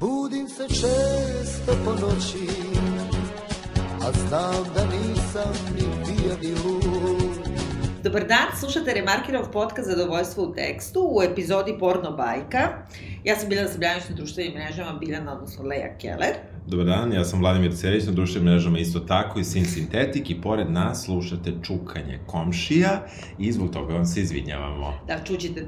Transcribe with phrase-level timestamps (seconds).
[0.00, 2.46] Budim se često po noći
[4.02, 7.38] A znam da nisam ni pijan ni lud
[8.02, 12.58] Dobar dan, slušate Remarkirov podcast Zadovoljstvo u tekstu u epizodi Porno bajka.
[13.24, 16.34] Ja sam Biljana Sabljanić na društvenim mrežama, Biljana, odnosno Leja Keller.
[16.66, 20.40] Dobar dan, ja sam Vladimir Cerić na društvenim mrežama isto tako i Sin Sintetik i
[20.40, 23.06] pored nas slušate čukanje komšija
[23.38, 25.00] i zbog toga vam se izvinjavamo.
[25.06, 25.60] Da, čućete...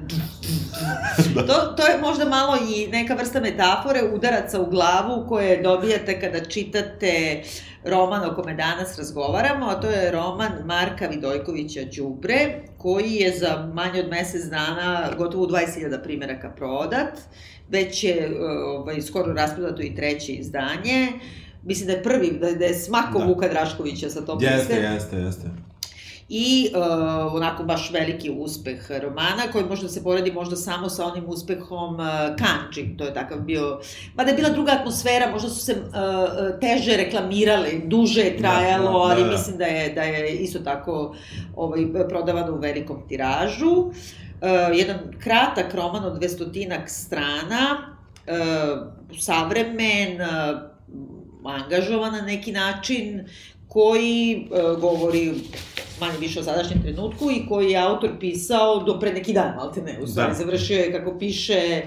[1.48, 6.44] to, to je možda malo i neka vrsta metafore udaraca u glavu koje dobijate kada
[6.44, 7.42] čitate
[7.84, 13.70] roman o kome danas razgovaramo, a to je roman Marka Vidojkovića Đubre, koji je za
[13.74, 17.18] manje od mesec dana gotovo u 20.000 primjeraka prodat.
[17.72, 18.32] Već je
[18.64, 21.12] ovaj, skoro rasprodato i treće izdanje.
[21.62, 23.24] Mislim da je prvi, da, da je smako da.
[23.24, 25.48] Vuka Draškovića sa tom Jeste, jeste, jeste
[26.34, 31.24] i uh, onako baš veliki uspeh romana koji možda se poredi možda samo sa onim
[31.28, 32.06] uspehom uh,
[32.38, 33.80] Kanči, to je takav bio,
[34.14, 38.92] mada je bila druga atmosfera, možda su se uh, teže reklamirali, duže je trajalo, da,
[38.92, 39.32] da, ali da, da.
[39.32, 41.14] mislim da je, da je isto tako
[41.56, 43.70] ovaj, prodavano u velikom tiražu.
[43.70, 43.94] Uh,
[44.74, 47.94] jedan kratak roman od dvestotinak strana,
[48.26, 48.86] uh,
[49.18, 53.28] savremen, uh, angažovan na neki način,
[53.68, 55.34] koji uh, govori
[56.00, 59.82] manje više o sadašnjem trenutku i koji je autor pisao do pre neki dan, malte
[59.82, 60.38] ne, u stvari da.
[60.38, 61.82] završio je, kako piše,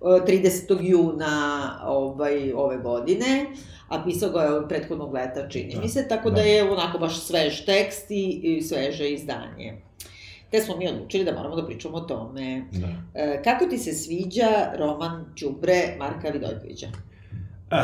[0.00, 0.78] 30.
[0.80, 3.46] juna ovaj, ove godine,
[3.88, 5.80] a pisao ga je od prethodnog leta, čini da.
[5.80, 6.36] mi se, tako da.
[6.36, 9.76] da je onako baš svež tekst i, i sveže izdanje.
[10.50, 12.64] Te smo mi odlučili da moramo da pričamo o tome.
[12.72, 12.88] Da.
[13.14, 16.86] E, kako ti se sviđa roman Đubre Marka Vidojkovića?
[17.70, 17.78] Uh,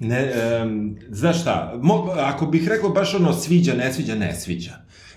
[0.00, 4.72] ne, um, znaš šta, mo, ako bih rekao baš ono sviđa, ne sviđa, ne sviđa.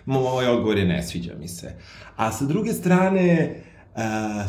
[0.05, 1.75] Moj odgovor je ne sviđa mi se.
[2.15, 3.55] A sa druge strane,
[3.95, 4.01] uh,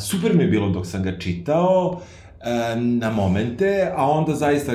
[0.02, 4.72] super mi je bilo dok sam ga čitao, uh, na momente, a onda zaista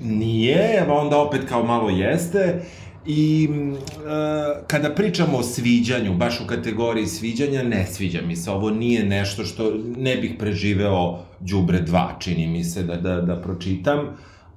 [0.00, 2.62] nije, a onda opet kao malo jeste.
[3.06, 8.50] I uh, kada pričamo o sviđanju, baš u kategoriji sviđanja, ne sviđa mi se.
[8.50, 13.40] Ovo nije nešto što ne bih preživeo Đubre 2, čini mi se da, da, da
[13.40, 13.98] pročitam.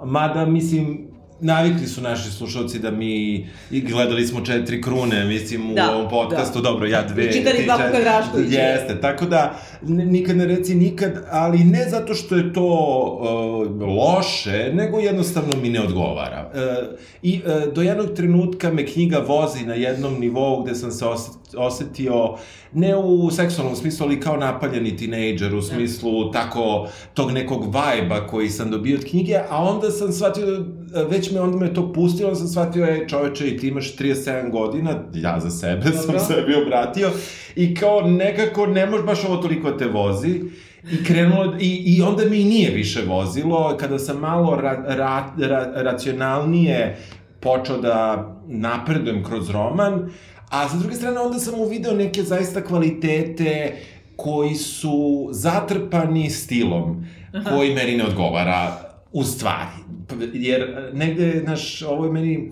[0.05, 1.12] Mada, mislim,
[1.43, 6.09] navikli su naši slušalci da mi i gledali smo četiri krune, mislim, u da, ovom
[6.09, 6.69] podcastu, da.
[6.69, 7.25] dobro, ja dve...
[7.25, 8.59] I čitali dva Vuka Draškovića.
[8.59, 14.71] Jeste, tako da, nikad ne reci nikad, ali ne zato što je to uh, loše,
[14.73, 16.51] nego jednostavno mi ne odgovara.
[16.53, 21.05] Uh, I uh, do jednog trenutka me knjiga vozi na jednom nivou gde sam se
[21.57, 22.35] osetio
[22.73, 25.61] ne u seksualnom smislu, ali kao napaljeni tinejdžer, u da.
[25.61, 30.65] smislu tako tog nekog vajba koji sam dobio od knjige, a onda sam shvatio,
[31.09, 34.51] već me onda me to pustilo, onda sam shvatio, ej čoveče, i ti imaš 37
[34.51, 36.19] godina, ja za sebe Dobro.
[36.19, 37.11] sam sebi obratio,
[37.55, 40.41] i kao nekako ne možeš baš ovo toliko da te vozi,
[40.91, 45.71] I krenulo, i, i onda mi nije više vozilo, kada sam malo ra, ra, ra,
[45.75, 46.97] racionalnije
[47.39, 50.09] počeo da napredujem kroz roman,
[50.53, 53.75] A sa druge strane, onda sam uvideo neke zaista kvalitete
[54.15, 57.49] koji su zatrpani stilom, Aha.
[57.49, 58.82] koji meni ne odgovara
[59.13, 59.69] u stvari.
[60.33, 62.51] Jer negde, znaš, ovo je meni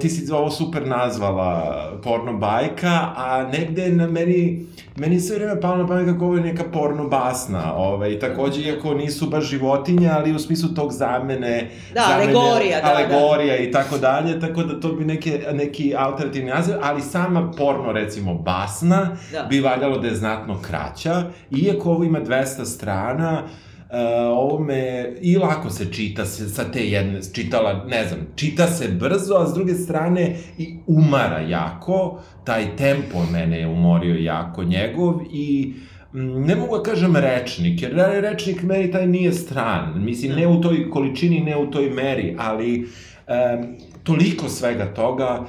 [0.00, 4.66] ti si ovo super nazvala porno bajka, a negde na meni,
[4.96, 8.94] meni sve vreme palo na pamet kako ovo je neka porno basna, ovaj, takođe, iako
[8.94, 13.62] nisu baš životinje, ali u smislu tog zamene, da, zamene, alegorija, da, alegorija da.
[13.62, 18.34] i tako dalje, tako da to bi neke, neki alternativni naziv, ali sama porno, recimo,
[18.34, 19.42] basna, da.
[19.42, 23.50] bi valjalo da je znatno kraća, iako ovo ima 200 strana, uh,
[23.90, 23.98] Uh,
[24.38, 28.88] ovo me i lako se čita se, sa te jedne, čitala, ne znam, čita se
[28.88, 35.20] brzo, a s druge strane i umara jako, taj tempo mene je umorio jako njegov
[35.32, 35.74] i
[36.12, 37.92] ne mogu da kažem rečnik, jer
[38.22, 42.78] rečnik meni taj nije stran, mislim, ne u toj količini, ne u toj meri, ali
[42.78, 45.46] um, toliko svega toga, uh,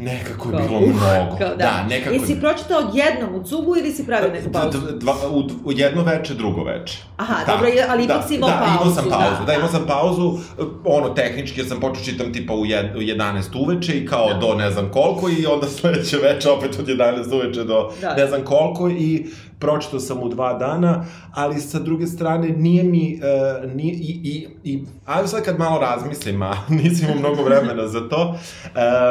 [0.00, 1.36] Nekako je bilo uh, mnogo.
[1.38, 1.54] Kao, da.
[1.56, 2.14] da, nekako...
[2.14, 4.78] Jesi pročitao odjednom u cugu ili si pravio neku pauzu?
[4.98, 6.98] Dva, u, u jedno veče, drugo veče.
[7.16, 8.72] Aha, da, dobro, ali ipak da, si imao da, pauzu.
[8.72, 10.38] Da, imao sam pauzu, da, da, imao sam pauzu,
[10.84, 14.38] ono, tehnički, jer sam počeo čitam tipa u, jed, u 11 uveče i kao da.
[14.38, 18.14] do ne znam koliko i onda sledeće veče opet od 11 uveče do da.
[18.14, 19.26] ne znam koliko i
[19.60, 23.20] pročitao sam u dva dana, ali sa druge strane nije mi,
[23.64, 26.52] uh, nije, i, i, i, ajde sad kad malo razmislim, a
[26.82, 28.38] nisam imao mnogo vremena za to,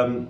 [0.04, 0.26] um,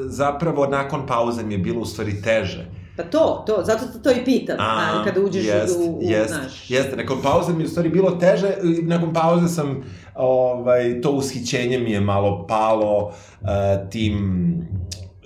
[0.00, 2.66] zapravo nakon pauze mi je bilo u stvari teže.
[2.96, 6.34] Pa to, to, zato te to i pitam, A, kada uđeš jest, u, u, jest,
[6.42, 6.70] naš.
[6.70, 9.84] Jeste, nakon pauze mi je u stvari bilo teže, nakon pauze sam,
[10.14, 14.54] ovaj, to ushićenje mi je malo palo uh, tim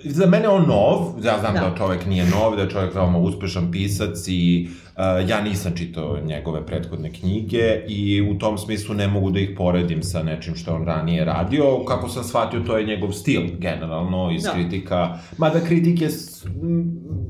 [0.03, 1.75] za mene on nov, ja znam da, Da.
[1.77, 6.65] čovek nije nov, da je čovek veoma uspešan pisac i uh, ja nisam čitao njegove
[6.65, 10.85] prethodne knjige i u tom smislu ne mogu da ih poredim sa nečim što on
[10.85, 11.63] ranije radio.
[11.87, 14.51] Kako sam shvatio, to je njegov stil, generalno, iz Da.
[14.51, 15.17] kritika.
[15.37, 16.07] Mada kritike,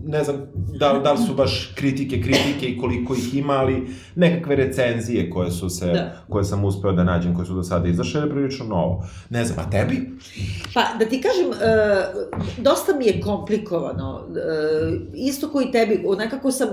[0.09, 4.56] ne znam da, da li su baš kritike, kritike i koliko ih ima, ali nekakve
[4.56, 6.15] recenzije koje su se, Da.
[6.29, 9.07] koje sam uspeo da nađem, koje su do sada izašle, je prilično novo.
[9.29, 10.09] Ne znam, a tebi?
[10.73, 11.75] Pa, da ti kažem, e,
[12.57, 14.21] dosta mi je komplikovano.
[14.35, 16.69] E, isto koji tebi, nekako sam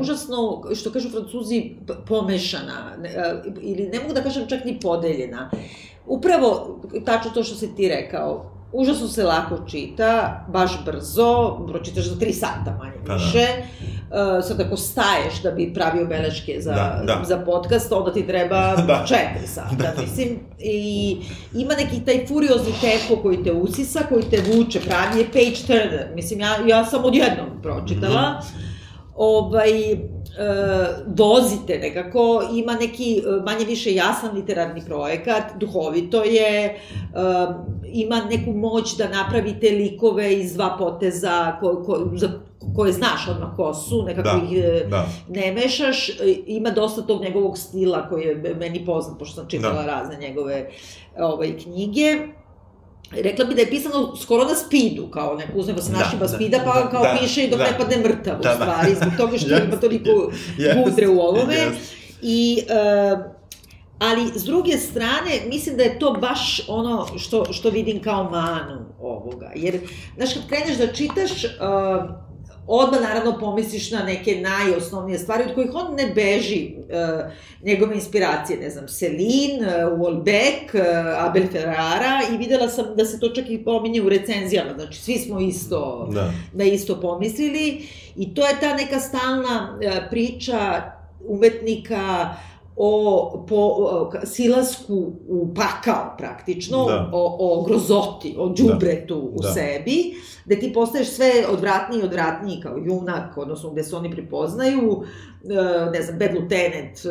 [0.00, 1.70] užasno, što kažu francuzi,
[2.08, 2.96] pomešana.
[3.04, 5.50] E, ili ne mogu da kažem čak ni podeljena.
[6.06, 12.18] Upravo, tačno to što si ti rekao, užasno se lako čita, baš brzo, pročitaš za
[12.18, 13.14] tri sata manje Pa da.
[13.14, 13.38] više.
[13.38, 17.24] E, sad ako staješ da bi pravio beleške za, Da, da.
[17.24, 19.04] za podcast, onda ti treba Da.
[19.06, 20.28] četiri sata, mislim.
[20.58, 21.16] I
[21.54, 26.08] ima neki taj furiozni tempo koji te usisa, koji te vuče, pravi je page turner.
[26.14, 28.42] Mislim, ja, ja sam odjednom pročitala.
[29.14, 29.96] Ovaj, e,
[31.06, 36.76] vozite nekako, ima neki e, manje više jasan literarni projekat, duhovito je, e,
[37.84, 42.28] ima neku moć da napravite likove iz dva poteza ko, ko, za
[42.76, 45.06] koje znaš odmah ko su, nekako Da, ih e, Da.
[45.28, 46.14] ne mešaš, e,
[46.46, 49.86] ima dosta tog njegovog stila koji je meni poznat, pošto sam čitala Da.
[49.86, 50.70] razne njegove
[51.18, 52.18] ovaj, knjige.
[53.12, 56.28] Rekla bi da je pisano skoro na spidu, kao neko uzme pa se Da, da,
[56.28, 57.64] spida, pa da, kao da, piše i dok da.
[57.64, 58.54] ne padne mrtav, u Da, da.
[58.54, 61.54] stvari, zbog toga što Jeste, ima toliko jeste, gudre u ovome.
[61.54, 61.96] jeste.
[62.22, 63.16] I, e,
[63.98, 68.86] ali, s druge strane, mislim da je to baš ono što, što vidim kao manu
[69.00, 69.50] ovoga.
[69.54, 69.78] Jer,
[70.16, 71.48] znaš, kad kreneš da čitaš, e,
[72.66, 77.30] odmah naravno pomisliš na neke najosnovnije stvari od kojih on ne beži e,
[77.62, 83.20] njegove inspiracije, ne znam, Celine, e, Wolbeck, e, Abel Ferrara i videla sam da se
[83.20, 86.32] to čak i pominje u recenzijama, znači svi smo isto Da.
[86.52, 87.86] da isto pomislili
[88.16, 90.82] i to je ta neka stalna e, priča
[91.28, 92.34] umetnika
[92.76, 97.10] o po, o, silasku u pakao praktično, Da.
[97.12, 99.48] o, o grozoti, o džubretu u Da.
[99.48, 100.14] sebi,
[100.44, 105.02] da ti postaješ sve odvratniji i odvratniji kao junak, odnosno gde se oni prepoznaju,
[105.92, 107.08] ne znam, Bad Lieutenant, e,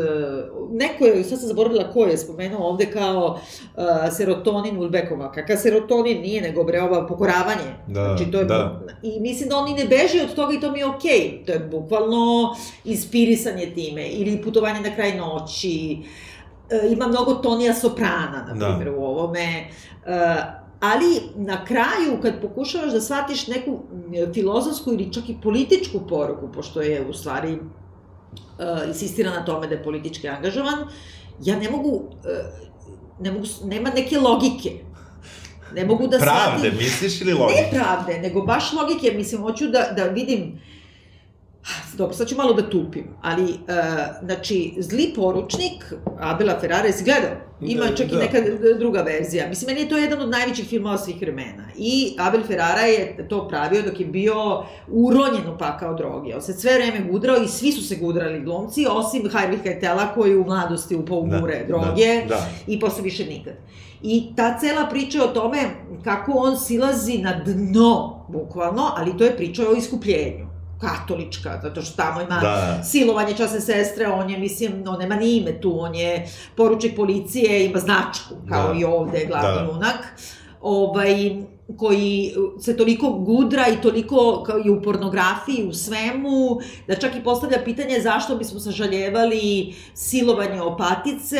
[0.72, 3.40] neko je, sad sam zaboravila ko je spomenuo ovde kao
[3.78, 7.76] e, serotonin Ulbekova, kakav serotonin nije, nego bre ova pokoravanje.
[7.88, 8.82] Da, znači, to je, da.
[9.04, 11.44] I mislim da oni ne beže od toga i to mi je okej.
[11.46, 14.08] To je bukvalno inspirisanje time.
[14.08, 15.98] Ili putovanje na kraj noći.
[16.70, 18.66] E, ima mnogo Tonija Soprana, na Da.
[18.66, 19.44] primjer, u ovome.
[19.46, 20.36] E,
[20.80, 23.80] ali na kraju, kad pokušavaš da shvatiš neku
[24.34, 27.58] filozofsku ili čak i političku poruku, pošto je u stvari
[28.60, 30.88] e, insistira na tome da je politički angažovan,
[31.44, 32.44] ja ne mogu, e,
[33.20, 34.72] ne mogu, nema neke logike.
[35.74, 36.78] Ne mogu da Pravde, shvatim...
[36.78, 37.70] misliš ili Ne logike?
[37.72, 40.62] pravde, nego baš logike, mislim, hoću da, da vidim,
[41.98, 43.58] dobro, sad ću malo da tupim, ali, uh,
[44.24, 47.32] znači, zli poručnik, Abela Ferrara, jesi gledao?
[47.62, 48.20] Ima Da, čak i da.
[48.20, 48.38] neka
[48.80, 49.48] druga verzija.
[49.50, 51.64] Mislim, meni je to jedan od najvećih filmova svih vremena.
[51.78, 56.36] I Abel Ferrara je to pravio dok je bio uronjen u pakao droge.
[56.36, 60.36] On se sve vreme gudrao i svi su se gudrali glumci, osim Harvey Keitela koji
[60.38, 62.50] u mladosti upao u mure droge Da, da.
[62.68, 63.54] i posle više nikad.
[64.02, 65.60] I ta cela priča o tome
[66.04, 70.45] kako on silazi na dno, bukvalno, ali to je priča o iskupljenju
[70.80, 72.84] katolička, zato što tamo ima Da.
[72.84, 76.28] silovanje časne sestre, on je, mislim, on nema ni ime tu, on je
[76.58, 78.80] poručnik policije, ima značku, kao Da.
[78.80, 79.74] i ovde, glavni Da.
[79.74, 80.00] junak,
[80.62, 81.36] ovaj,
[81.78, 87.24] koji se toliko gudra i toliko kao i u pornografiji, u svemu, da čak i
[87.24, 91.38] postavlja pitanje zašto bismo sažaljevali silovanje opatice,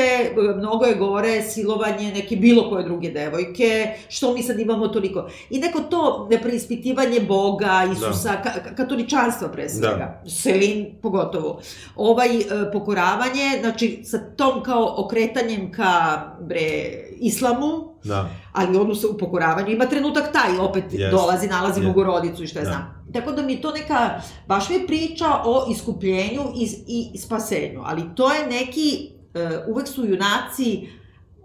[0.58, 5.28] mnogo je gore silovanje neke bilo koje druge devojke, što mi sad imamo toliko.
[5.50, 11.62] I neko to nepreispitivanje Boga, Isusa, ka, ka- katoličanstva pre svega, Selin pogotovo.
[11.96, 18.30] Ovaj e, pokoravanje, znači sa tom kao okretanjem ka bre islamu, Da.
[18.54, 21.12] ali se u pokoravanju ima trenutak taj, opet Yes.
[21.12, 21.86] dolazi, nalazi Yes.
[21.86, 22.72] Bogorodicu i šta je Da.
[22.72, 23.06] znam.
[23.14, 24.10] Tako da mi je to neka,
[24.48, 26.70] baš mi je priča o iskupljenju i,
[27.14, 30.88] i spasenju, ali to je neki, uh, uvek su junaci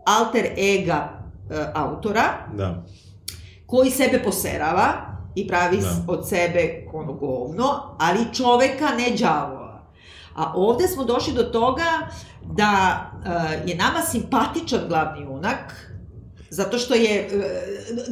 [0.07, 1.09] alter ega
[1.45, 2.23] uh, autora,
[2.55, 2.85] Da.
[3.67, 4.93] koji sebe poserava
[5.35, 6.05] i pravi Da.
[6.09, 7.65] od sebe ono govno,
[7.99, 9.60] ali čoveka ne đavola.
[10.35, 12.09] A ovde smo došli do toga
[12.43, 15.91] da uh, je nama simpatičan glavni junak,
[16.51, 17.43] zato što je uh,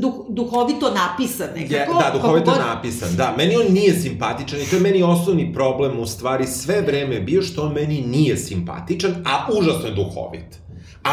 [0.03, 1.75] duh, duhovito napisan nekako.
[1.75, 3.17] Je, da, kako duhovito god- napisan.
[3.17, 7.21] Da, meni on nije simpatičan i to je meni osnovni problem u stvari sve vreme
[7.21, 10.68] bio što on meni nije simpatičan, a užasno je duhovit.
[11.05, 11.11] A.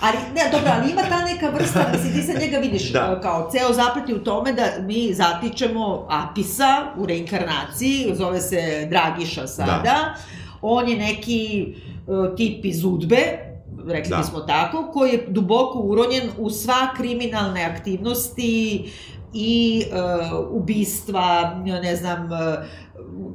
[0.00, 3.00] Ali, ne, dobro, ali ima ta neka vrsta, mislim, ti sad njega vidiš, Da.
[3.00, 3.20] da.
[3.20, 9.46] kao ceo zaplet je u tome da mi zatičemo Apisa u reinkarnaciji, zove se Dragiša
[9.46, 10.14] sada, Da.
[10.62, 11.74] on je neki
[12.06, 13.22] uh, tip iz Udbe,
[13.88, 14.16] rekli Da.
[14.16, 18.84] bismo tako, koji je duboko uronjen u sva kriminalne aktivnosti
[19.34, 22.28] i uh, ubistva, ne znam,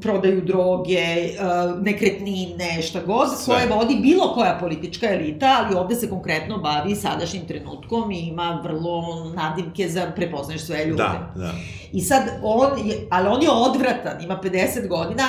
[0.02, 3.56] prodaju droge, uh, nekretnine, šta god, Sve.
[3.56, 8.62] koje vodi bilo koja politička elita, ali ovde se konkretno bavi sadašnjim trenutkom i ima
[8.64, 9.04] vrlo
[9.36, 11.04] nadimke za prepoznaješ sve ljude.
[11.04, 11.52] Da, da.
[11.92, 15.24] I sad on je, ali on je odvratan, ima 50 godina,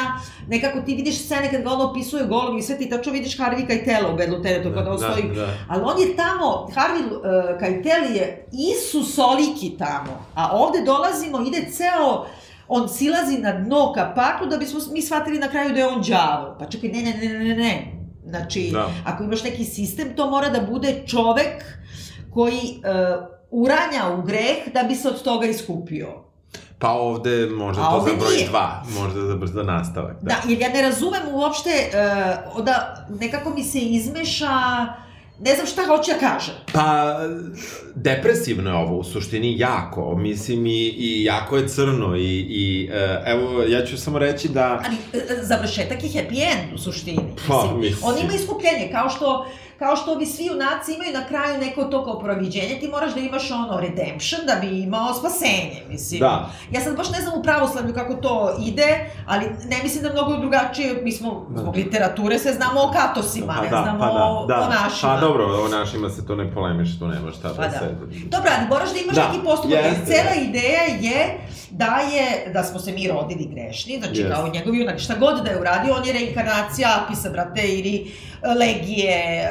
[0.49, 3.67] nekako ti vidiš scene kad ga on opisuje golom i sve ti tačno vidiš Harvey
[3.67, 5.35] Keitel u Bedlu Teretu kada on Da, stoji.
[5.35, 5.49] da.
[5.69, 11.71] Ali on je tamo, Harvey uh, Keitel je Isus Oliki tamo, a ovde dolazimo, ide
[11.71, 12.25] ceo
[12.71, 16.03] on silazi na dno ka paklu da bismo mi shvatili na kraju da je on
[16.03, 16.57] đavo.
[16.59, 17.93] Pa čekaj, ne, ne, ne, ne, ne.
[18.25, 18.91] Znači, Da.
[19.05, 21.65] ako imaš neki sistem, to mora da bude čovek
[22.31, 26.09] koji uh, uranja u greh da bi se od toga iskupio.
[26.79, 28.49] Pa ovde možda A to ovde za broj nije.
[28.49, 30.17] dva, možda za brzo nastavak.
[30.23, 34.47] Da, jer ja ne razumem uopšte, uh, onda nekako mi se izmeša,
[35.41, 36.53] ne znam šta hoće da kaže.
[36.73, 37.19] Pa,
[37.95, 43.23] depresivno je ovo, u suštini jako, mislim i, i jako je crno i, i e,
[43.27, 44.83] evo, ja ću samo reći da...
[44.87, 47.23] Ali e, završetak je happy end u suštini.
[47.49, 47.99] Pa, mislim.
[48.03, 49.47] On ima iskupljenje, kao što
[49.81, 53.21] kao što ovi svi junaci imaju na kraju neko to kao proviđenje, ti moraš da
[53.21, 56.21] imaš ono redemption da bi imao spasenje, mislim.
[56.21, 56.51] Da.
[56.71, 58.89] Ja sad baš ne znam u pravoslavlju kako to ide,
[59.27, 61.61] ali ne mislim da mnogo drugačije, mi smo Da.
[61.61, 65.15] zbog literature sve znamo o katosima, ne znamo o, o našima.
[65.15, 67.79] Pa dobro, o našima se to ne polemiše, to nema šta Pa da, da.
[67.79, 67.95] se...
[68.27, 69.79] Dobro, ali moraš da imaš Da, neki postupak.
[69.79, 70.05] jeste.
[70.07, 71.39] Cela ideja je
[71.73, 71.85] da
[72.15, 74.35] je, da smo se mi rodili grešni, znači Jeste.
[74.35, 78.49] kao njegovi junak, šta god da je uradio, on je reinkarnacija Apisa, brate, ili e,
[78.49, 79.49] Legije,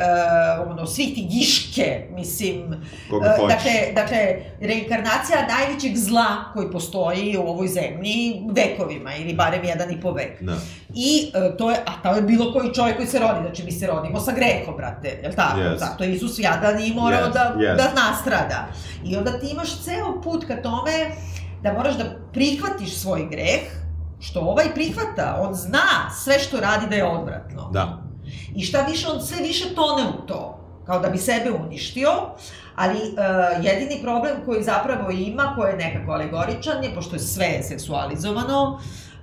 [0.61, 2.85] uh, ono, svih ti giške, mislim.
[3.09, 3.55] Koga hoćeš.
[3.55, 4.17] dakle, dakle,
[4.61, 10.41] reinkarnacija najvećeg zla koji postoji u ovoj zemlji vekovima, ili barem jedan i po vek.
[10.41, 10.55] Da.
[10.95, 13.71] I e, to je, a to je bilo koji čovjek koji se rodi, znači mi
[13.71, 15.59] se rodimo sa grehom, brate, jel tako?
[15.59, 15.77] Yes.
[15.77, 17.77] Zato je Isus jadan i morao Yes, da, yes.
[17.77, 18.67] da nastrada.
[19.05, 20.91] I onda ti imaš ceo put ka tome
[21.63, 23.61] da moraš da prihvatiš svoj greh,
[24.19, 27.69] što ovaj prihvata, on zna sve što radi da je odvratno.
[27.73, 28.08] Da.
[28.55, 32.09] I šta više, on sve više tone u to, kao da bi sebe uništio,
[32.75, 37.63] ali uh, jedini problem koji zapravo ima, koji je nekako alegoričan je, pošto je sve
[37.63, 38.79] seksualizovano,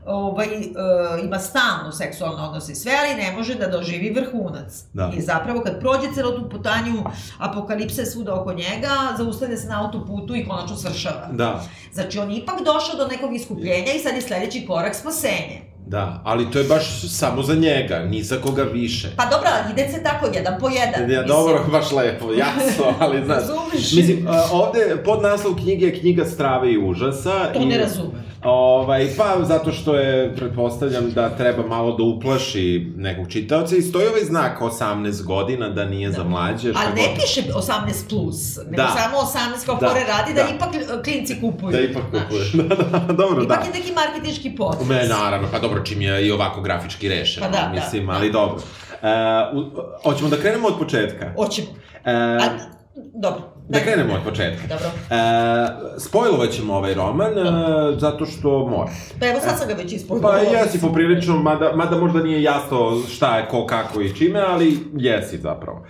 [0.07, 4.85] ovaj, uh, ima stalno seksualne odnose i sve, ali ne može da doživi vrhunac.
[4.93, 5.13] Da.
[5.17, 7.05] I zapravo kad prođe celo tu putanju
[7.39, 11.29] apokalipse svuda oko njega, zaustavlja se na autoputu i konačno svršava.
[11.33, 11.63] Da.
[11.93, 15.66] Znači, on ipak došao do nekog iskupljenja i sad je sledeći korak spasenje.
[15.87, 19.09] Da, ali to je baš samo za njega, ni za koga više.
[19.17, 21.01] Pa dobro, ide se tako, jedan po jedan.
[21.01, 21.27] Ja, mislim.
[21.27, 23.39] dobro, baš lepo, jasno, ali znaš...
[23.39, 23.93] Razumeš?
[23.93, 27.53] Mislim, ovde pod naslov knjige je knjiga strave i užasa.
[27.53, 28.25] To i, ne razumem.
[28.47, 34.07] Ovaj, pa, zato što je, pretpostavljam da treba malo da uplaši nekog čitaoca i stoji
[34.07, 36.73] ovaj znak 18 godina da nije za mlađe.
[36.77, 37.15] Ali ne god.
[37.17, 37.73] piše 18
[38.09, 38.89] plus, nego Da.
[38.89, 40.49] samo 18 kao Da, fore radi da, da.
[40.57, 41.73] ipak e, klinci kupuju.
[41.73, 42.23] Da ipak znaš.
[42.23, 42.69] kupuje.
[42.69, 43.65] Da, da, dobro, Ipak da.
[43.67, 44.89] je neki marketinški potez.
[44.89, 47.73] Me, naravno, pa dobro, čim je i ovako grafički rešeno, Pa da, da.
[47.75, 48.57] mislim, ali dobro.
[49.03, 49.09] E,
[49.55, 49.63] u,
[50.05, 51.33] hoćemo da krenemo od početka.
[51.37, 51.69] Hoćemo.
[52.05, 52.49] E, A,
[53.15, 53.56] dobro.
[53.69, 54.67] Da krenemo od početka.
[54.69, 54.87] Dobro.
[55.11, 57.43] E, spojlovat ćemo ovaj roman, e,
[57.99, 58.91] zato što mora.
[59.21, 60.23] Pa evo sad sam ga već ispod.
[60.23, 64.79] Pa jesi poprilično, mada, mada možda nije jasno šta je, ko, kako i čime, ali
[64.97, 65.87] jesi zapravo.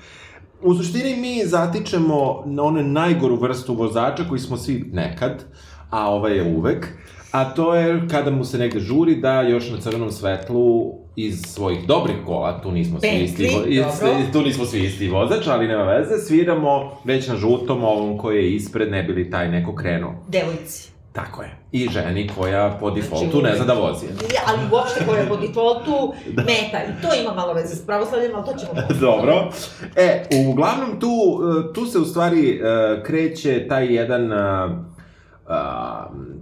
[0.62, 5.44] U suštini mi zatičemo na one najgoru vrstu vozača koji smo svi nekad,
[5.90, 6.88] a ovaj je uvek,
[7.30, 11.86] a to je kada mu se negde žuri da još na crvenom svetlu iz svojih
[11.86, 13.84] dobrih kola, tu nismo svi isti, iz,
[14.32, 18.54] tu nismo svi isti vozač, ali nema veze, sviramo već na žutom ovom koji je
[18.54, 20.14] ispred, ne bi li taj neko krenuo.
[20.28, 20.96] Devojci.
[21.12, 21.50] Tako je.
[21.72, 24.06] I ženi koja po defaultu Znači, ne zna da vozi.
[24.48, 26.78] Ali uopšte koja je po defaultu meta.
[26.78, 28.72] I to ima malo veze s pravoslavljem, ali to ćemo.
[29.10, 29.50] Dobro.
[29.96, 34.36] E, uglavnom tu, e, tu se u stvari e, kreće taj jedan e,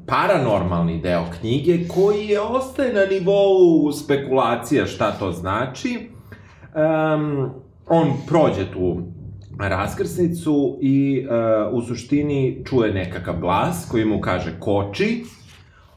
[0.06, 6.08] paranormalni deo knjige koji je ostaje na nivou spekulacija šta to znači.
[6.74, 7.50] Um,
[7.88, 9.02] on prođe tu
[9.58, 11.34] raskrsnicu i e,
[11.72, 15.24] u suštini čuje nekakav glas koji mu kaže koči,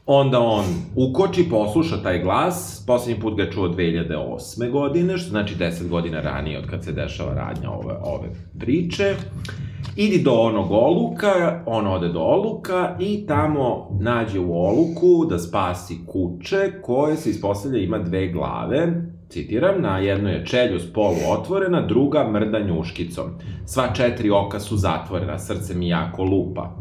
[0.09, 4.71] Onda on ukoči, posluša taj glas, poslednji put ga čuo 2008.
[4.71, 8.27] godine, što znači 10 godina ranije od kad se dešava radnja ove, ove
[8.59, 9.15] priče.
[9.99, 15.97] Idi do onog oluka, on ode do oluka i tamo nađe u oluku da spasi
[16.07, 18.93] kuće koje se ispostavlja ima dve glave
[19.29, 23.25] citiram, na jednoj je čeljust polu otvorena, druga mrda njuškicom.
[23.65, 26.75] Sva četiri oka su zatvorena, srce mi jako lupa.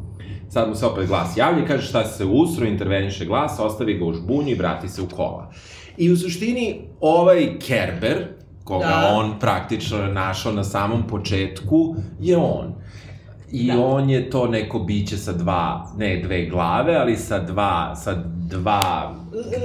[0.49, 4.05] Sad mu se opet glas javlja i kaže šta se usro, interveniše glas, ostavi ga
[4.05, 5.51] u žbunju i vrati se u kola.
[5.97, 8.27] I u suštini ovaj Kerber,
[8.65, 9.15] koga Da.
[9.17, 12.75] on praktično našao na samom početku, je on.
[13.53, 13.85] I Da.
[13.85, 18.15] on je to neko biće sa dva, ne dve glave, ali sa dva, sa
[18.49, 19.15] dva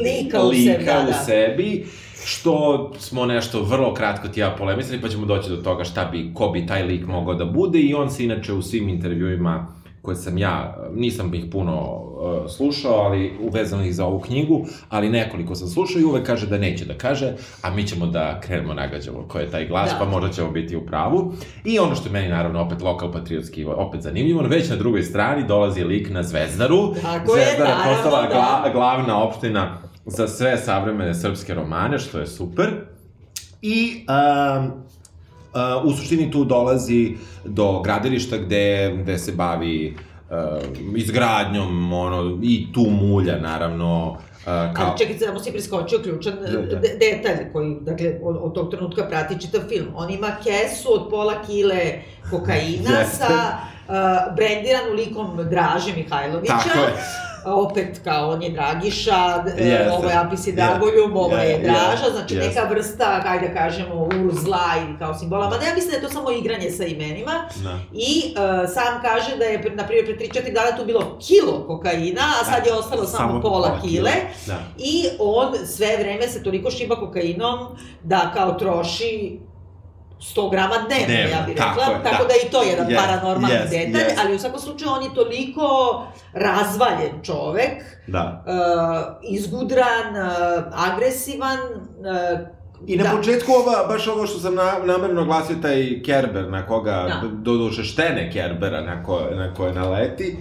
[0.04, 1.14] Lika u lika sebi, da, u da.
[1.14, 1.86] sebi,
[2.26, 6.32] što smo nešto vrlo kratko ti ja polemisali, pa ćemo doći do toga šta bi,
[6.34, 9.68] ko bi taj lik mogao da bude i on se inače u svim intervjuima
[10.02, 15.10] koje sam ja, nisam ih puno uh, slušao, ali uvezano ih za ovu knjigu, ali
[15.10, 18.74] nekoliko sam slušao i uvek kaže da neće da kaže, a mi ćemo da krenemo
[18.74, 19.98] nagađamo ko je taj glas, Da.
[20.00, 21.34] pa možda ćemo biti u pravu.
[21.66, 25.48] I ono što je meni naravno opet lokal patriotski, opet zanimljivo, već na drugoj strani
[25.48, 26.94] dolazi lik na Zvezdaru.
[27.02, 28.28] Tako je, Zvezdara je naravno, postala da.
[28.34, 32.70] gla, glavna opština za sve savremene srpske romane, što je super.
[33.62, 34.06] I
[34.60, 34.72] um,
[35.54, 37.16] uh, u suštini tu dolazi
[37.46, 39.96] do gradilišta gde, gde se bavi
[40.30, 44.86] uh, izgradnjom, ono, i tu mulja, naravno, uh, kao...
[44.88, 46.76] Ali čekaj, samo si preskočio ključan Da, da.
[46.76, 49.88] de- detalj koji, dakle, od, od tog trenutka prati čitav film.
[49.96, 51.82] On ima kesu od pola kile
[52.30, 56.54] kokaina sa uh, brendiranu likom Draže Mihajlovića.
[56.54, 57.31] Tako je.
[57.46, 59.92] A opet, kao, on je Dragiša, d- Jeste.
[59.92, 62.50] ovo je Apis i Dragoljub, ovo je Draža, znači jeste.
[62.50, 65.50] neka vrsta, kaj da kažemo, zla ili kao simbola.
[65.50, 67.32] Ma ne, ja mislim da je to samo igranje sa imenima.
[67.56, 67.80] Da.
[67.94, 72.22] I uh, sam kaže da je, na primjer, pre 3-4 dana tu bilo kilo kokaina,
[72.42, 74.12] a sad je ostalo samo, pola kile.
[74.48, 74.58] Da.
[74.78, 77.60] I on sve vreme se toliko šiba kokainom
[78.04, 79.40] da kao troši
[80.22, 81.94] 100 grama dnevno, Dnevno, ja bih tako rekla.
[81.94, 82.28] je, tako da.
[82.28, 84.20] da je i to jedan Yes, paranormalni yes, detalj, yes.
[84.20, 85.68] ali u svakom slučaju on je toliko
[86.34, 87.72] razvaljen čovek,
[88.08, 88.44] Da.
[88.44, 88.54] uh,
[89.32, 92.40] izgudran, uh, agresivan, uh,
[92.88, 93.10] I na da.
[93.12, 97.22] početku ova, baš ovo što sam na, namerno glasio taj Kerber, na koga, Da.
[97.28, 100.38] do duše štene Kerbera na, ko, na koje naleti,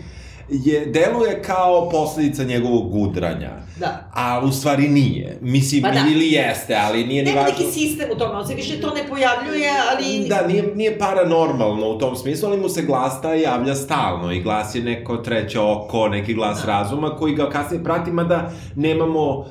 [0.50, 3.50] je, deluje kao posledica njegovog gudranja.
[3.76, 4.10] da.
[4.14, 5.38] A u stvari nije.
[5.40, 6.00] Mislim, Pa da.
[6.12, 7.50] ili jeste, ali nije ni važno.
[7.50, 10.28] neki sistem u tome, on se više to ne pojavljuje, ali...
[10.28, 14.42] Da, nije, nije paranormalno u tom smislu, ali mu se glas taj javlja stalno i
[14.42, 16.66] glas je neko treće oko, neki glas Da.
[16.68, 19.44] razuma koji ga kasnije prati, mada nemamo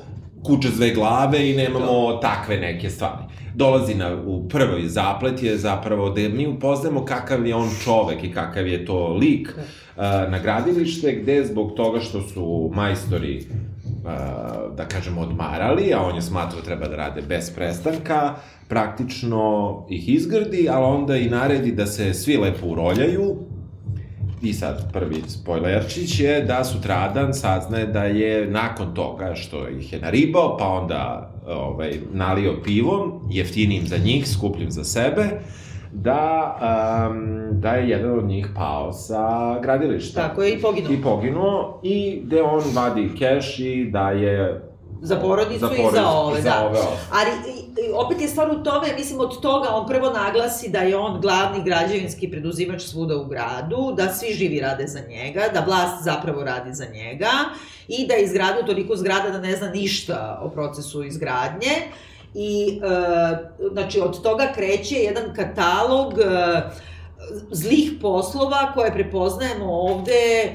[0.44, 3.22] kuće zve glave i nemamo takve neke stvari.
[3.60, 8.32] Dolazi na, u prvoj zaplet je zapravo da mi upoznamo kakav je on čovek i
[8.32, 14.88] kakav je to lik uh, na gradilište, gde zbog toga što su majstori uh, da
[14.88, 18.34] kažemo, odmarali, a on je smatrao treba da rade bez prestanka,
[18.68, 23.36] praktično ih izgrdi, ali onda i naredi da se svi lepo uroljaju,
[24.42, 30.00] I sad, prvi spojlerčić je da sutradan saznaje da je nakon toga što ih je
[30.00, 35.24] naribao, pa onda ovaj, nalio pivom, jeftinim za njih, skupljim za sebe,
[35.92, 36.56] da,
[37.10, 40.28] um, da je jedan od njih pao sa gradilišta.
[40.28, 40.92] Tako je i poginuo.
[40.92, 44.62] I poginuo, i gde on vadi keš i daje
[45.02, 46.66] Za porodicu, i za ove, za da.
[46.66, 46.96] ove ostale.
[47.12, 47.59] Ali
[47.94, 51.64] opet je stvar u tome, mislim, od toga on prvo naglasi da je on glavni
[51.64, 56.74] građevinski preduzimač svuda u gradu, da svi živi rade za njega, da vlast zapravo radi
[56.74, 57.30] za njega
[57.88, 61.72] i da je izgradio toliko zgrada da ne zna ništa o procesu izgradnje.
[62.34, 66.24] I, e, znači, od toga kreće jedan katalog e,
[67.50, 70.52] zlih poslova koje prepoznajemo ovde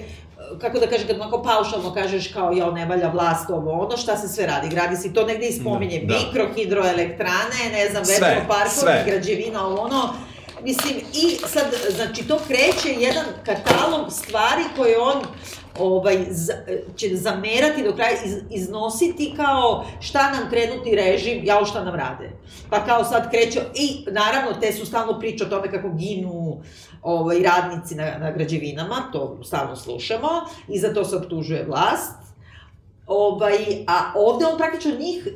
[0.61, 4.17] kako da kažem, kad onako paušalno kažeš kao, jao, ne valja vlast, ovo, ono, šta
[4.17, 4.69] se sve radi?
[4.69, 6.19] Gradi se to negde i spominje, Da, da.
[6.19, 10.13] mikro, hidroelektrane, ne znam, vetroparkovi, građevina, ovo, ono,
[10.63, 15.21] Mislim, i sad, znači, to kreće jedan katalog stvari koje on
[15.79, 16.25] ovaj,
[16.95, 22.31] će zamerati do kraja, iz, iznositi kao šta nam trenutni režim, jao šta nam rade.
[22.69, 26.61] Pa kao sad kreće, i naravno te su stalno priče o tome kako ginu
[27.01, 30.29] ovaj, radnici na, na građevinama, to stalno slušamo,
[30.67, 32.24] i za to se optužuje vlast.
[33.07, 33.55] Ovaj,
[33.87, 35.27] a ovde on praktično njih,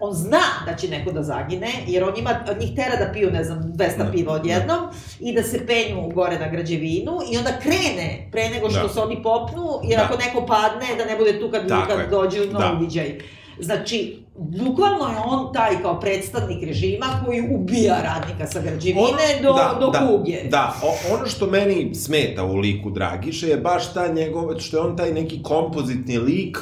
[0.00, 3.44] on zna da će neko da zagine, jer on ima, njih tera da piju, ne
[3.44, 4.10] znam, 200 Da.
[4.12, 4.78] piva odjednom
[5.20, 8.88] i da se penju gore na građevinu i onda krene, pre nego što Da.
[8.88, 10.04] se oni popnu, jer Da.
[10.04, 12.06] ako neko padne, da ne bude tu kad, Tako kad je.
[12.06, 12.76] dođe na Da.
[12.78, 13.18] uviđaj.
[13.60, 19.02] Znači, bukvalno je on taj kao predstavnik režima koji ubija radnika sa građevine
[19.42, 20.42] do, do da, kuge.
[20.44, 24.82] Da, o, ono što meni smeta u liku Dragiše je baš ta njegov, što je
[24.82, 26.58] on taj neki kompozitni lik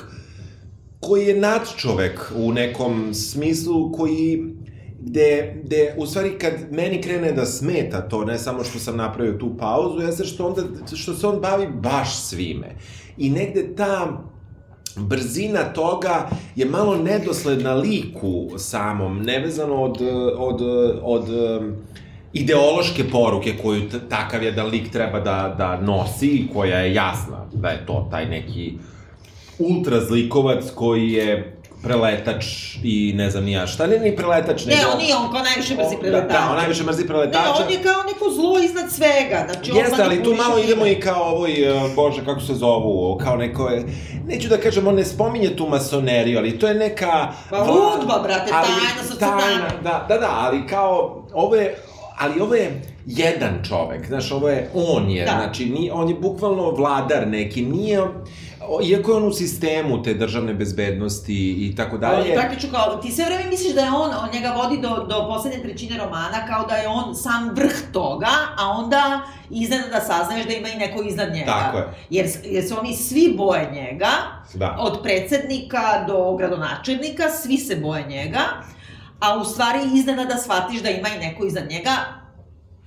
[1.03, 4.43] koji je nadčovek u nekom smislu koji
[5.01, 9.33] gde, gde, u stvari, kad meni krene da smeta to, ne samo što sam napravio
[9.33, 10.63] tu pauzu, jeste što, onda,
[10.97, 12.77] što se on bavi baš svime.
[13.17, 14.23] I negde ta
[14.97, 20.01] brzina toga je malo nedosledna liku samom, nevezano od,
[20.39, 20.61] od, od,
[21.03, 21.25] od
[22.33, 27.87] ideološke poruke koju takav jedan lik treba da, da nosi, koja je jasna da je
[27.87, 28.73] to taj neki
[29.69, 32.45] ultrazlikovac koji je preletač
[32.83, 34.75] i ne znam nija šta, ne ni preletač, ne.
[34.75, 36.33] Ne, on nije, on kao najviše mrzi preletača.
[36.33, 37.45] Da, da, on najviše mrzi preletača.
[37.45, 40.87] Ne, on je kao neko zlo iznad svega, znači on Jeste, ali tu malo idemo
[40.87, 43.71] i kao ovoj, e, bože, kako se zovu, kao neko,
[44.27, 47.33] neću da kažem, on ne spominje tu masoneriju, ali to je neka...
[47.51, 51.77] Pa udba, brate, ali, tajna sa tajna, da, da, da, ali kao, ovo je,
[52.19, 55.31] ali ovo je jedan čovek, znaš, ovo je, on je, da.
[55.31, 58.01] znači, ni, on je bukvalno vladar neki, nije,
[58.83, 62.17] iako je on u sistemu te državne bezbednosti i tako dalje.
[62.17, 65.27] Ali praktično kao, ti sve vreme misliš da je on, on njega vodi do, do
[65.29, 70.47] poslednje trećine romana, kao da je on sam vrh toga, a onda iznad da saznaješ
[70.47, 71.47] da ima i neko iznad njega.
[71.47, 71.85] Tako je.
[72.11, 74.11] Jer, jer se oni svi boje njega,
[74.55, 74.77] da.
[74.81, 78.43] od predsednika do gradonačelnika, svi se boje njega,
[79.21, 81.91] a u stvari iznenada shvatiš da ima i neko iznad njega,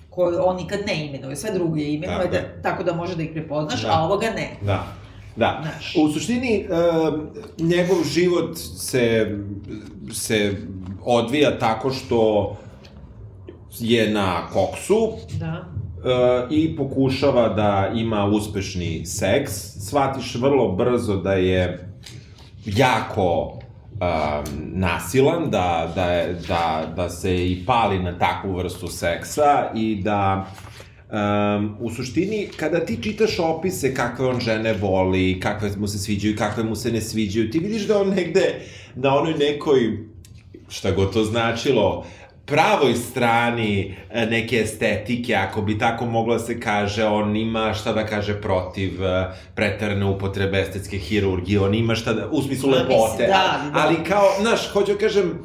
[0.10, 3.30] koju on nikad ne imenuje, sve drugo je imenuje, da, tako da može da ih
[3.34, 3.92] prepoznaš, da.
[3.92, 4.50] a ovoga ne.
[4.62, 4.88] Da.
[5.36, 5.62] Da.
[5.62, 5.96] Znaš.
[5.98, 7.20] U suštini, uh,
[7.60, 9.38] njegov život se,
[10.12, 10.56] se
[11.06, 12.56] odvija tako što
[13.80, 15.66] je na koksu da.
[15.98, 19.54] Uh, i pokušava da ima uspešni seks.
[19.90, 21.90] Svatiš vrlo brzo da je
[22.66, 23.60] jako um,
[24.74, 30.46] nasilan, da, da, da, da se i pali na takvu vrstu seksa i da
[31.16, 36.36] Um, u suštini, kada ti čitaš opise kakve on žene voli, kakve mu se sviđaju,
[36.36, 38.56] kakve mu se ne sviđaju, ti vidiš da on negde
[38.96, 39.98] na onoj nekoj,
[40.70, 42.06] šta god to značilo,
[42.46, 47.94] pravoj strani e, neke estetike, ako bi tako moglo da se kaže, on ima šta
[47.94, 53.24] da kaže protiv e, pretarne upotrebe estetske hirurgije, on ima šta da, u smislu lepote,
[53.24, 53.72] da, da.
[53.74, 55.40] ali kao, znaš, hoću da kažem,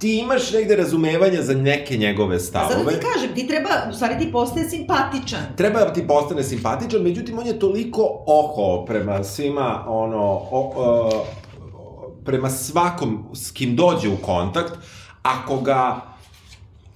[0.00, 2.74] ti imaš negde razumevanja za neke njegove stavove.
[2.74, 5.40] A sad ti kažem, ti treba, u stvari ti postaje simpatičan.
[5.56, 11.24] Treba da ti postane simpatičan, međutim on je toliko oho prema svima, ono, o, o,
[12.24, 14.72] prema svakom s kim dođe u kontakt,
[15.22, 16.00] ako ga,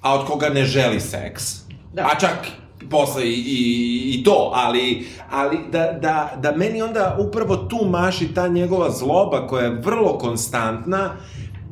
[0.01, 1.45] a od koga ne želi seks,
[1.93, 2.03] da.
[2.03, 2.49] a čak
[2.91, 8.35] posle i, i, i to, ali, ali da, da, da meni onda upravo tu maši
[8.35, 11.11] ta njegova zloba koja je vrlo konstantna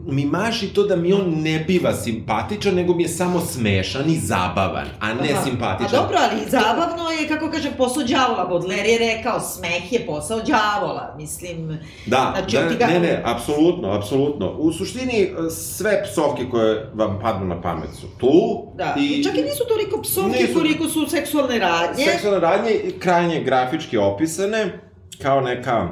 [0.07, 4.19] mi maši to da mi on ne biva simpatičan, nego mi je samo smešan i
[4.19, 5.43] zabavan, a ne Aha.
[5.45, 5.99] simpatičan.
[5.99, 8.47] A dobro, ali zabavno je, kako kažem, posao djavola.
[8.49, 11.15] Baudelaire je rekao, smeh je posao djavola.
[11.19, 12.87] Mislim, da, znači, da, ga...
[12.87, 14.53] ne, ne, apsolutno, apsolutno.
[14.59, 18.67] U suštini, sve psovke koje vam padnu na pamet su tu.
[18.75, 20.55] Da, i, I čak i nisu toliko psovke nisu...
[20.55, 22.05] koliko su seksualne radnje.
[22.05, 24.81] Seksualne radnje, krajnje grafički opisane,
[25.23, 25.89] kao neka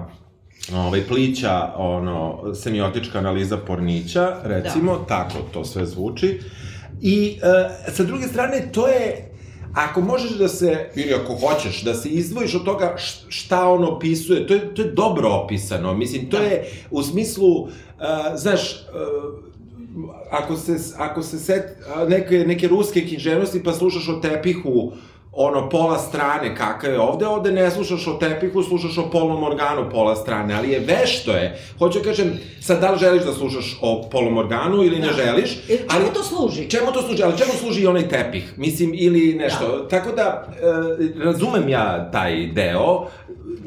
[0.74, 5.04] ovaj, plića, ono, semiotička analiza pornića, recimo, da.
[5.04, 6.40] tako to sve zvuči.
[7.00, 9.30] I e, sa druge strane, to je
[9.74, 12.94] ako možeš da se, ili ako hoćeš, da se izdvojiš od toga
[13.28, 15.94] šta on opisuje, to je, to je dobro opisano.
[15.94, 16.44] Mislim, to da.
[16.44, 17.68] je u smislu, uh,
[18.34, 19.50] znaš, uh,
[20.30, 21.64] ako se, ako se set,
[22.08, 24.92] neke, neke ruske književnosti pa slušaš o tepihu
[25.42, 29.90] ono, pola strane kakav je ovde, ovde ne slušaš o tepihu, slušaš o polnom organu
[29.90, 31.58] pola strane, ali je vešto je.
[31.78, 35.06] Hoću da kažem, sad da li želiš da slušaš o polnom organu ili da.
[35.06, 36.04] ne želiš, e, ali...
[36.04, 36.70] Čemu to služi?
[36.70, 38.54] Čemu to služi, ali čemu služi i onaj tepih?
[38.56, 39.78] Mislim, ili nešto.
[39.78, 39.88] Da.
[39.88, 40.48] Tako da,
[41.18, 43.06] e, razumem ja taj deo,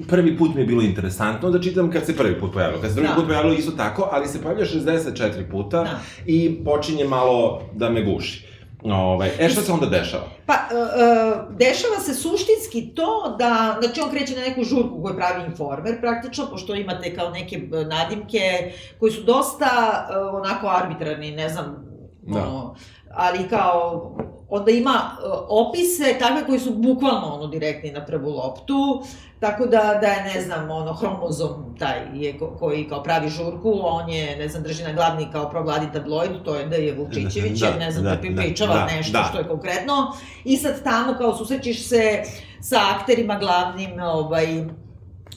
[0.08, 2.82] prvi put mi je bilo interesantno da čitam kad se prvi put pojavilo.
[2.82, 3.16] Kad se drugi da.
[3.16, 6.00] put pojavilo isto tako, ali se pojavlja 64 puta da.
[6.26, 8.53] i počinje malo da me guši.
[8.84, 10.24] Ovaj, e šta se onda dešava?
[10.46, 15.16] Pa, uh, uh, dešava se suštinski to da, znači on kreće na neku žurku koju
[15.16, 19.68] pravi informer praktično, pošto imate kao neke e, nadimke koji su dosta
[20.10, 21.86] uh, onako arbitrarni, ne znam,
[22.22, 22.40] da.
[22.40, 22.76] ono,
[23.14, 24.12] ali kao
[24.56, 29.04] onda ima uh, opise takve koji su bukvalno ono direktni na prvu loptu,
[29.40, 33.80] tako da, da je, ne znam, ono, hromozom taj je ko, koji kao pravi žurku,
[33.84, 37.60] on je, ne znam, drži na glavni kao progladi tabloid, to je da je Vučićević,
[37.60, 39.24] da, ne znam, da, da, pričava da, nešto da.
[39.24, 40.14] što je konkretno,
[40.44, 42.24] i sad tamo kao susrećiš se
[42.62, 44.66] sa akterima glavnim, ovaj,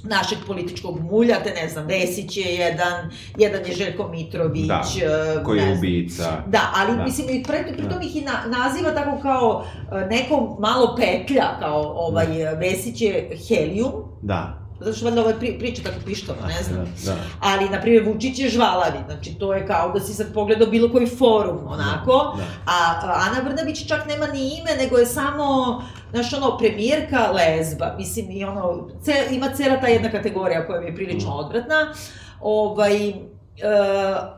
[0.02, 4.66] našeg političkog mulja, te ne znam, Vesić je jedan, jedan je Željko Mitrović.
[4.66, 6.42] Da, eh, koji je ubica.
[6.46, 7.04] Da, ali da.
[7.04, 8.06] mislim, i pre, pri tom da.
[8.06, 12.50] ih i na, naziva tako kao eh, neko malo petlja, kao ovaj, da.
[12.50, 13.92] Vesić je helium.
[14.22, 16.84] Da zato što valjda ovaj pri, priča tako pištava, ne znam.
[17.04, 17.16] Da, da.
[17.40, 20.88] Ali, na primjer, Vučić je žvalavi, znači to je kao da si sad pogledao bilo
[20.92, 22.48] koji forum, onako, da, da.
[22.66, 28.30] a Ana Brnabić čak nema ni ime, nego je samo, znaš, ono, premijerka lezba, mislim,
[28.30, 31.94] i ono, ce, ima cela ta jedna kategorija koja mi je prilično odvratna,
[32.40, 33.12] ovaj,
[33.56, 33.62] Uh,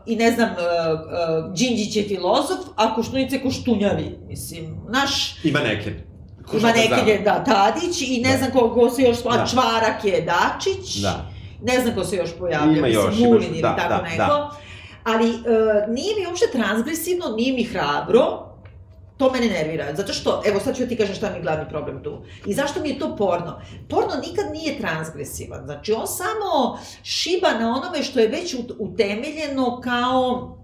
[0.05, 5.43] i ne znam, uh, uh, Đinđić je filozof, a Koštunica je koštunjavi, mislim, naš...
[5.43, 6.08] Ima neke.
[6.53, 8.37] Ima neke, da, Tadić, i ne Da.
[8.37, 9.29] znam ko, ko se još, da.
[9.29, 9.45] Da.
[9.45, 11.25] Čvarak je Dačić, Da.
[11.63, 14.17] ne znam ko se još pojavio, Ima mislim, još, Vulin ili da, tako da, neko.
[14.17, 14.51] da.
[15.03, 15.35] Ali uh,
[15.89, 18.45] nije mi uopšte transgresivno, nije mi hrabro,
[19.17, 22.03] to mene nervira, zato što, evo sad ću ti kažem šta mi je glavni problem
[22.03, 22.17] tu.
[22.45, 23.59] I zašto mi je to porno?
[23.89, 29.81] Porno nikad nije transgresivan, znači on samo šiba na onome što je već ut- utemeljeno
[29.81, 30.57] kao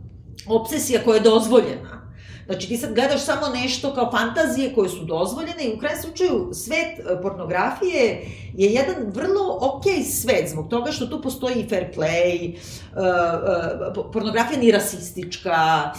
[0.48, 2.05] obsesija koja je dozvoljena.
[2.45, 6.49] Znači ti sad gledaš samo nešto kao fantazije koje su dozvoljene i u krajnjem slučaju
[6.53, 12.55] svet e, pornografije je jedan vrlo okej svet zbog toga što tu postoji fair play,
[12.55, 15.91] uh, uh, pornografija nije rasistička,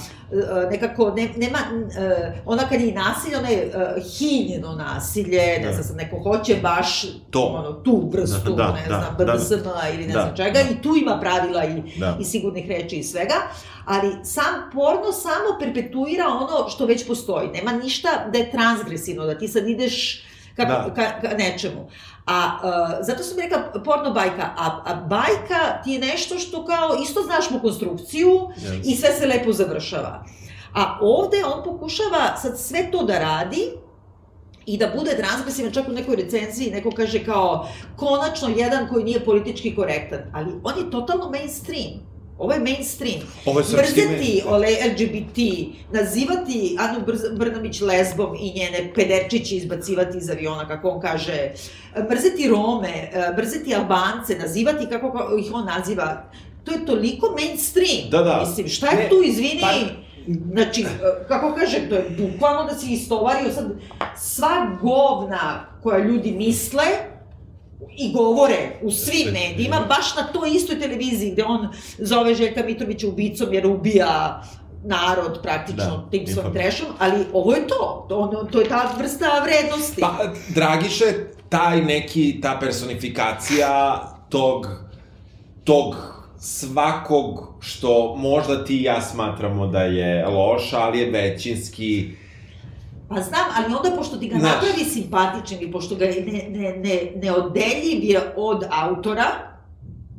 [0.70, 1.92] nekako ne, nema, uh,
[2.46, 5.72] ona kad je nasilje, ona je uh, hiljeno nasilje, ne Da.
[5.72, 7.40] znam sad, neko hoće baš To.
[7.42, 9.32] ono, tu vrstu, Da, ne da, znam, da, da.
[9.32, 9.54] BDSM
[9.94, 10.60] ili ne Da, znam čega, da.
[10.70, 12.16] i tu ima pravila i Da.
[12.20, 13.34] i sigurnih reči i svega,
[13.84, 17.48] ali sam porno samo perpetuira ono što već postoji.
[17.48, 20.24] Nema ništa da je transgresivno, da ti sad ideš
[20.56, 20.92] ka, Da.
[20.94, 21.88] ka, ka nečemu.
[22.26, 26.96] A uh, zato sam rekla porno bajka, a, a bajka ti je nešto što kao
[27.02, 28.80] isto znaš mu konstrukciju Yes.
[28.84, 30.24] i sve se lepo završava.
[30.74, 33.70] A ovde on pokušava sad sve to da radi
[34.66, 39.24] i da bude transgresivan, čak u nekoj recenziji neko kaže kao konačno jedan koji nije
[39.24, 42.15] politički korektan, ali on je totalno mainstream.
[42.38, 43.20] Ovo je mainstream.
[43.46, 44.08] Ovo je mainstream.
[44.46, 45.38] ole LGBT,
[45.92, 51.50] nazivati Anu Brz- Brnabić lesbom i njene pederčiće izbacivati iz aviona, kako on kaže,
[52.10, 55.06] mrzeti Rome, e, mrzeti Albance, nazivati kako
[55.38, 56.22] ih on naziva,
[56.64, 58.10] to je toliko mainstream.
[58.10, 58.40] Da, da.
[58.40, 60.06] Mislim, šta je Ne, tu, izvini, pa-
[60.52, 60.86] Znači, e,
[61.28, 63.64] kako kažem, to je bukvalno da si istovario sad
[64.18, 64.48] sva
[64.82, 66.82] govna koja ljudi misle
[67.96, 73.08] i govore u svim medijima, baš na toj istoj televiziji gde on zove Željka Mitrovića
[73.08, 74.42] ubicom jer ubija
[74.84, 78.94] narod praktično Da, tim svojim trešom, ali ovo je to, to, ono- to je ta
[78.98, 80.00] vrsta vrednosti.
[80.00, 81.04] Pa, Dragiše,
[81.48, 84.68] taj neki, ta personifikacija tog,
[85.64, 85.96] tog
[86.38, 92.10] svakog što možda ti i ja smatramo da je loša, ali je većinski...
[93.08, 94.52] Pa znam, ali onda pošto ti ga Znaš.
[94.54, 99.24] napravi simpatičnim i pošto ga je ne, ne, ne, neoddeljiv je od autora,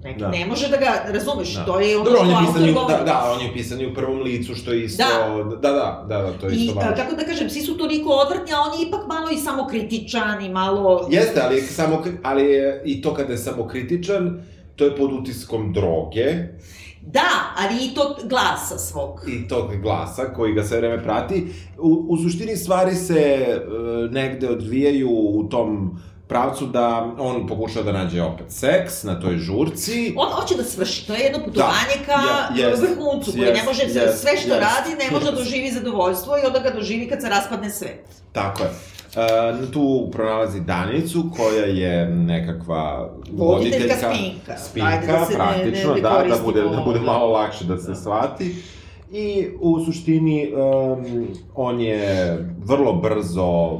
[0.03, 0.27] ne, Da.
[0.29, 1.65] ne može da ga, razumeš, Da.
[1.65, 3.87] to je ono Dobro, on je pisan i, u- da, da, on je pisan i
[3.87, 5.03] u prvom licu, što je isto...
[5.03, 5.43] Da.
[5.61, 6.95] Da, da, da, da, to je I, isto a, važno.
[6.95, 10.49] kako da kažem, svi su toliko odvrtni, a on je ipak malo i samokritičan i
[10.49, 11.07] malo...
[11.11, 14.43] Jeste, ali, je samo, ali je i to kada je samokritičan,
[14.75, 16.33] to je pod utiskom droge
[17.07, 19.21] Da, ali i to glasa svog.
[19.27, 21.47] i tog glasa koji ga sve vreme prati.
[21.79, 23.59] U, u suštini stvari se e,
[24.11, 26.87] negde odvijaju u tom pravcu da
[27.19, 30.13] on pokušava da nađe opet seks na toj žurci.
[30.17, 32.11] On hoće da svrši, to je jedno putovanje ka
[32.55, 35.71] je- jest, vrhuncu, koji ne može, jest, sve što jest, radi, ne može da doživi
[35.71, 38.05] zadovoljstvo i onda ga doživi kad se raspadne svet.
[38.31, 38.69] Tako je.
[39.17, 44.57] E, tu pronalazi Danicu, koja je nekakva Voditeljka spinka.
[44.59, 47.87] Spinka, Ajde da praktično, ne- ne da, da bude, da bude malo lakše da se
[47.87, 47.95] Da.
[47.95, 48.55] shvati.
[49.11, 53.77] I u suštini um, on je vrlo brzo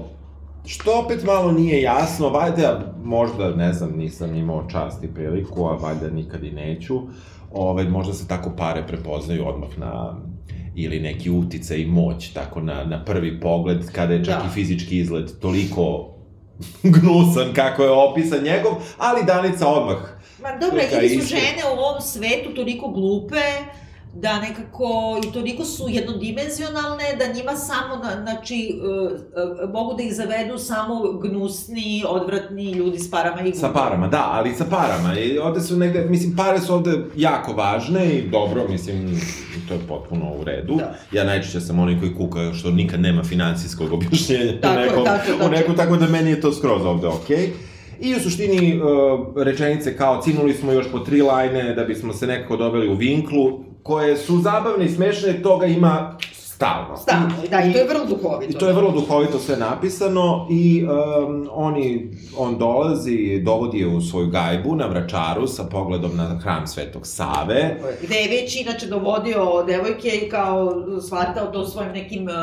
[0.66, 5.74] Što opet malo nije jasno, valjda, možda, ne znam, nisam imao čast i priliku, a
[5.74, 7.00] valjda nikad i neću,
[7.54, 10.16] ovaj, možda se tako pare prepoznaju odmah na
[10.78, 14.50] ili neki uticaj i moć, tako na, na prvi pogled, kada je čak Da.
[14.50, 16.14] i fizički izgled toliko
[16.96, 19.98] gnusan kako je opisan njegov, ali Danica odmah
[20.42, 23.42] Ma dobro, ili su žene u ovom svetu toliko glupe,
[24.22, 30.04] da nekako i toliko su jednodimenzionalne da njima samo, na, znači, uh, uh, mogu da
[30.04, 33.84] ih zavedu samo gnusni, odvratni ljudi s parama i Sa gubom.
[33.84, 35.20] parama, da, ali sa parama.
[35.20, 39.22] I ovde su negde, mislim, pare su ovde jako važne i dobro, mislim,
[39.68, 40.76] to je potpuno u redu.
[40.76, 40.96] Da.
[41.12, 45.32] Ja najčešće sam onaj koji kuka što nikad nema finansijskog objašnjenja Tako u nekom, tako
[45.32, 47.50] je, u nekom, tako da meni je to skroz ovde okej.
[48.00, 52.28] I u suštini uh, rečenice kao cinuli smo još po tri lajne da bismo se
[52.28, 56.18] nekako doveli u vinklu, koje su zabavne i smešne, toga ima
[56.58, 56.98] stalno.
[56.98, 58.52] Stalno, da, i to je vrlo duhovito.
[58.52, 64.02] I to je vrlo duhovito sve napisano i um, oni, on dolazi, dovodi je u
[64.02, 67.80] svoju gajbu na Vračaru sa pogledom na hram Svetog Save.
[68.02, 72.34] Gde je već inače dovodio devojke i kao shvatao to svojim nekim uh,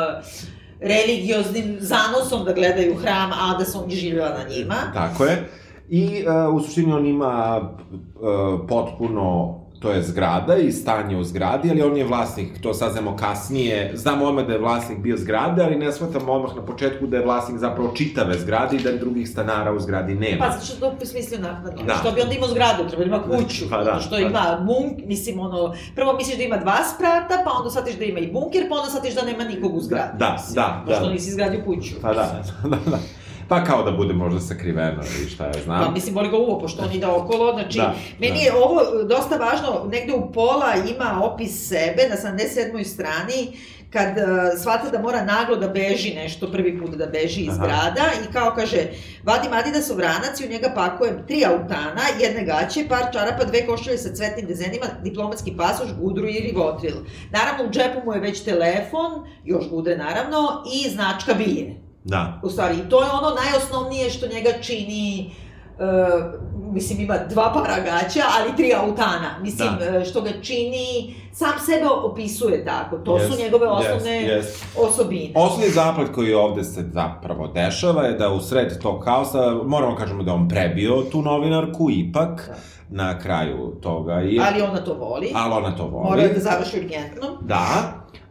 [0.81, 4.75] religioznim zanosom da gledaju hram, a da se on živjela na njima.
[4.95, 5.49] Tako je.
[5.89, 11.71] I uh, u suštini on ima uh, potpuno to je zgrada i stanje u zgradi,
[11.71, 15.77] ali on je vlasnik, to saznamo kasnije, znamo odmah da je vlasnik bio zgrade, ali
[15.77, 19.73] ne shvatamo odmah na početku da je vlasnik zapravo čitave zgrade i da drugih stanara
[19.73, 20.45] u zgradi nema.
[20.45, 21.83] Pa, zato što to smislio naknadno.
[21.83, 21.95] Da.
[21.95, 23.65] Što bi onda imao zgradu, treba da ima kuću.
[23.71, 27.51] Pa da, što pa ima bunk, mislim, ono, prvo misliš da ima dva sprata, pa
[27.59, 30.19] onda shvatiš da ima i bunker, pa onda shvatiš da nema nikog u zgradi.
[30.19, 31.13] Da, mislim, da, Pošto da.
[31.13, 31.95] nisi izgradio kuću.
[32.03, 32.99] Pa da, da, da.
[33.49, 35.85] Pa kao da bude možda sakriveno ili šta ja znam.
[35.85, 38.41] Pa mislim, boli ga uvo, pošto on ide okolo, znači, Da, meni da.
[38.41, 42.85] je ovo dosta važno, negde u pola ima opis sebe, na 77.
[42.85, 43.57] strani,
[43.91, 47.67] kad uh, shvata da mora naglo da beži nešto, prvi put da beži iz Aha.
[47.67, 48.79] grada i kao kaže,
[49.23, 53.99] vadim Adidasov vranac i u njega pakujem tri autana, jedne gaće, par čarapa, dve košulje
[53.99, 56.97] sa cvetnim dezenima, diplomatski pasoš, gudru i rivotril.
[57.31, 59.11] Naravno, u džepu mu je već telefon,
[59.45, 61.84] još gudre naravno, i značka bije.
[62.05, 62.41] Da.
[62.43, 65.31] U stvari, i to je ono najosnovnije što njega čini
[65.79, 66.41] Uh,
[66.73, 69.39] mislim ima dva para gaća, ali tri autana.
[69.43, 69.91] Mislim, Da.
[69.91, 70.05] da.
[70.05, 72.97] što ga čini, sam sebe opisuje tako.
[72.99, 74.65] To Jest, su njegove osnovne jest.
[74.79, 75.33] osobine.
[75.35, 80.23] Osnovni zaplet koji ovde se zapravo dešava je da u sred tog haosa, moramo kažemo
[80.23, 82.51] da on prebio tu novinarku ipak
[82.89, 84.23] na kraju toga.
[84.23, 85.33] I, Ali ona to voli.
[85.35, 86.05] ali ona to voli.
[86.11, 87.39] Mora da završi urgentno.
[87.41, 87.67] Da,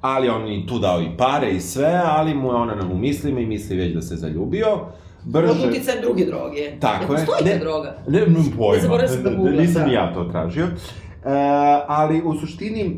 [0.03, 2.97] ali on i tu dao i pare i sve, ali mu je ona nam u
[2.97, 4.67] mislima i misli već da se zaljubio.
[5.23, 5.47] Brže...
[5.49, 6.71] Pod uticajem druge droge.
[6.79, 7.25] Tako je.
[7.25, 7.95] Postoji Ne- droga?
[8.07, 8.73] Ne, nemam pojma.
[8.73, 9.91] Ne zaboravio sam da googlam, Nisam da.
[9.91, 10.65] ja to tražio.
[10.65, 10.69] E,
[11.87, 12.95] ali u suštini e,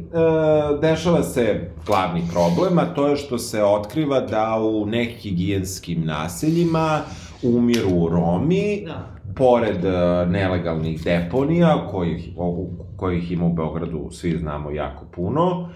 [0.81, 1.45] dešava se
[1.85, 6.99] glavni problem, a to je što se otkriva da u nehigijenskim naseljima
[7.43, 9.07] umiru Romi, Da.
[9.35, 9.91] pored e,
[10.25, 15.69] nelegalnih deponija, kojih, o, kojih ima u Beogradu, svi znamo, jako puno.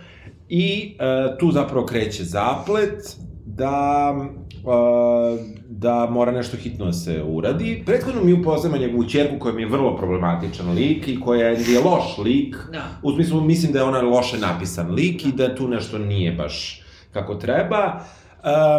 [0.50, 4.16] I e, tu zapravo kreće zaplet da,
[4.52, 7.84] e, da mora nešto hitno da se uradi.
[7.86, 12.18] Prethodno mi upoznamo njegovu čerku koja mi je vrlo problematičan lik i koja je loš
[12.18, 12.56] lik.
[12.72, 12.84] Da.
[13.04, 16.84] U smislu, mislim da je ona loše napisan lik i da tu nešto nije baš
[17.14, 18.02] kako treba.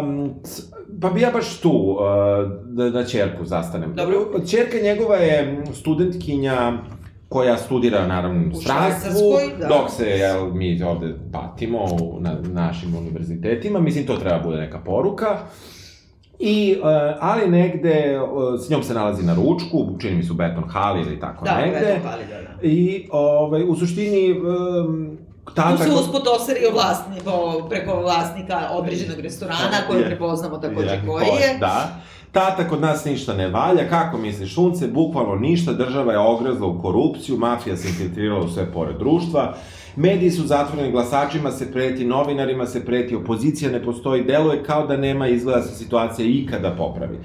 [0.01, 0.33] Um,
[1.01, 1.97] pa bi ja baš tu uh,
[2.65, 3.95] da, da čerku zastanem.
[3.95, 4.45] Dobro.
[4.49, 6.73] Čerka njegova je studentkinja
[7.31, 9.67] koja studira, naravno, U Švajcarskoj, da.
[9.67, 13.79] dok se, jel, mi ovde patimo u, na našim univerzitetima.
[13.79, 15.39] Mislim, to treba bude neka poruka.
[16.39, 16.85] I, uh,
[17.19, 21.19] ali negde, uh, s njom se nalazi na ručku, čini mi su Beton Hall ili
[21.19, 21.79] tako Da, negde.
[21.79, 22.67] gledam pali, da, da.
[22.67, 25.17] I, ovaj, u suštini, um,
[25.55, 29.87] ta, Tu se usput oserio vlasni, po, preko vlasnika određenog restorana, Je.
[29.87, 31.57] koju prepoznamo takođe koji ko je.
[31.59, 32.01] Da.
[32.31, 36.81] Tata kod nas ništa ne valja, kako misliš, šunce, bukvalno ništa, država je ogrezla u
[36.81, 39.55] korupciju, mafija se infiltrirala u sve pore društva,
[39.95, 44.97] mediji su zatvoreni, glasačima se preti, novinarima se preti, opozicija ne postoji, deluje kao da
[44.97, 47.19] nema izgleda se situacija ikada popravi.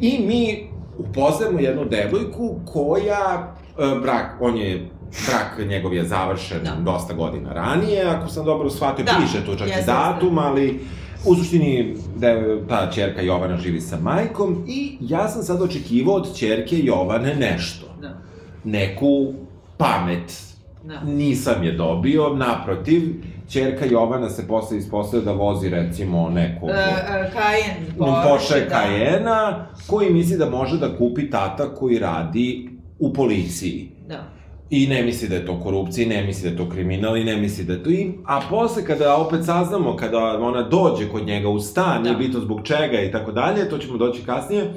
[0.00, 4.88] I mi upoznajemo jednu devojku koja, e, brak, on je
[5.26, 6.92] brak njegov je završen Da.
[6.92, 10.80] dosta godina ranije, ako sam dobro shvatio, Da, piše tu čak i datum, ali
[11.26, 16.14] u suštini da je ta čerka Jovana živi sa majkom i ja sam sad očekivao
[16.14, 17.86] od čerke Jovane nešto.
[18.00, 18.18] Da.
[18.64, 19.32] Neku
[19.76, 20.46] pamet.
[20.84, 21.00] Da.
[21.00, 23.02] Nisam je dobio, naprotiv,
[23.48, 26.68] čerka Jovana se posle ispostavlja da vozi recimo neku...
[26.68, 28.76] E, e, Cayenne, Porsche da.
[28.76, 33.90] Cayenne, koji misli da može da kupi tata koji radi u policiji.
[34.08, 34.35] Da.
[34.70, 37.36] I ne misli da je to korupcija, ne misli da je to kriminal, i ne
[37.36, 37.90] misli da je to...
[37.90, 42.10] I, a posle, kada opet saznamo, kada ona dođe kod njega u stan, Da.
[42.10, 44.72] nije bitno zbog čega i tako dalje, to ćemo doći kasnije,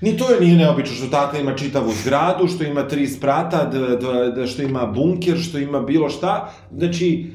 [0.00, 3.78] Ni to je nije neobično što tata ima čitavu zgradu, što ima tri sprata, da,
[3.78, 6.52] da, da, što ima bunker, što ima bilo šta.
[6.76, 7.26] Znači,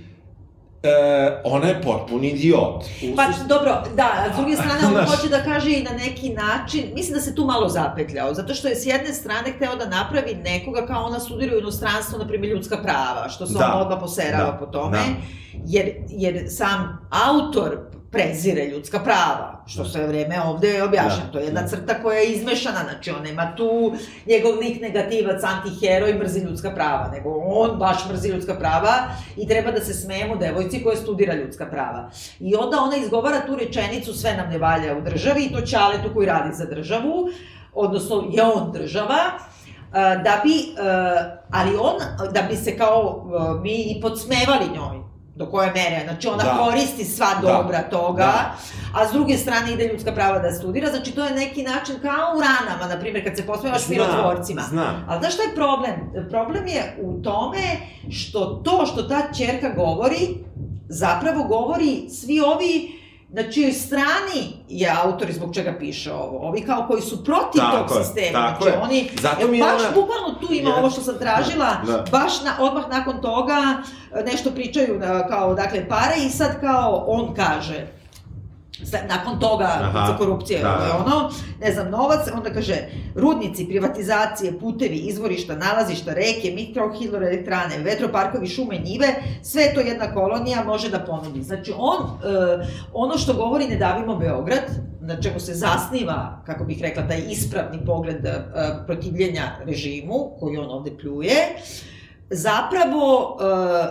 [0.85, 2.83] e, ona je potpun idiot.
[3.13, 5.09] U Pa dobro, da, a s druge strane on Znaš.
[5.09, 8.67] hoće da kaže i na neki način, mislim da se tu malo zapetljao, zato što
[8.67, 12.53] je s jedne strane hteo da napravi nekoga kao ona studira u inostranstvu, na primjer
[12.53, 15.03] ljudska prava, što se Da, on odmah poserava da, po tome, da.
[15.65, 17.77] jer, jer sam autor
[18.15, 21.25] prezire ljudska prava, što sve vreme ovde objašnjam.
[21.25, 21.67] Da, To je jedna da.
[21.67, 23.93] crta koja je izmešana, znači on nema tu
[24.25, 28.93] njegov lik negativac, antiheroj, mrzi ljudska prava, nego on baš mrzi ljudska prava
[29.37, 32.09] i treba da se smejemo devojci koja studira ljudska prava.
[32.39, 36.13] I onda ona izgovara tu rečenicu sve nam ne valja u državi i to Ćaletu
[36.13, 37.29] koji radi za državu,
[37.73, 39.17] odnosno je on država,
[40.23, 40.75] da bi,
[41.51, 41.95] ali on,
[42.33, 43.25] da bi se kao
[43.63, 45.04] mi i podsmevali njoj,
[45.35, 46.57] do koje mere, znači ona Da.
[46.59, 47.47] koristi sva Da.
[47.47, 48.55] dobra toga, Da.
[48.95, 52.37] a s druge strane ide ljudska prava da studira, znači to je neki način kao
[52.37, 54.61] u ranama, na primjer, kad se posmevaš mirotvorcima.
[54.61, 55.05] Znam.
[55.09, 55.93] Ali znaš šta je problem?
[56.29, 57.61] Problem je u tome
[58.11, 60.27] što to što ta čerka govori,
[60.89, 62.91] zapravo govori svi ovi
[63.35, 66.39] na čijoj strani je autor i zbog čega piše ovo.
[66.39, 68.39] Ovi kao koji su protiv Tako tog je, sistema.
[68.41, 68.83] tako znači je.
[68.83, 70.75] oni, Zato mi baš ona- bukvalno tu ima Je.
[70.75, 72.05] ovo što sam tražila, Da.
[72.11, 73.57] baš na, odmah nakon toga
[74.13, 77.87] e, nešto pričaju na, kao, dakle, pare i sad kao on kaže,
[79.09, 81.03] nakon toga Aha, za korupcije da, da.
[81.05, 82.75] ono, ne znam, novac, onda kaže
[83.15, 89.07] rudnici, privatizacije, putevi, izvorišta, nalazišta, reke, mikrohidroelektrane, vetroparkovi, šume, njive,
[89.43, 91.43] sve to jedna kolonija može da ponudi.
[91.43, 94.63] Znači on, e, ono što govori Ne davimo Beograd,
[95.01, 98.43] na čemu se zasniva, kako bih rekla, taj ispravni pogled e,
[98.85, 101.35] protivljenja režimu, koji on ovde pljuje,
[102.29, 103.37] zapravo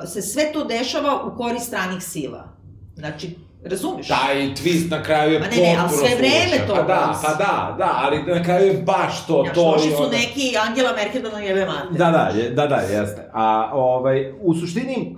[0.05, 2.49] e, se sve to dešava u korist stranih sila.
[2.97, 4.09] Znači, razumeš?
[4.09, 6.67] Taj twist na kraju je Ma ne, potpuno ne, ali sve vreme slučaj.
[6.67, 9.91] to Pa da, pa da, da, ali na kraju je baš to, Znaš, to i
[9.91, 11.91] su neki Angela Merkel da nam jebe mater.
[11.91, 13.31] Da, da, da, da, jeste.
[13.33, 15.17] A ovaj, u suštini,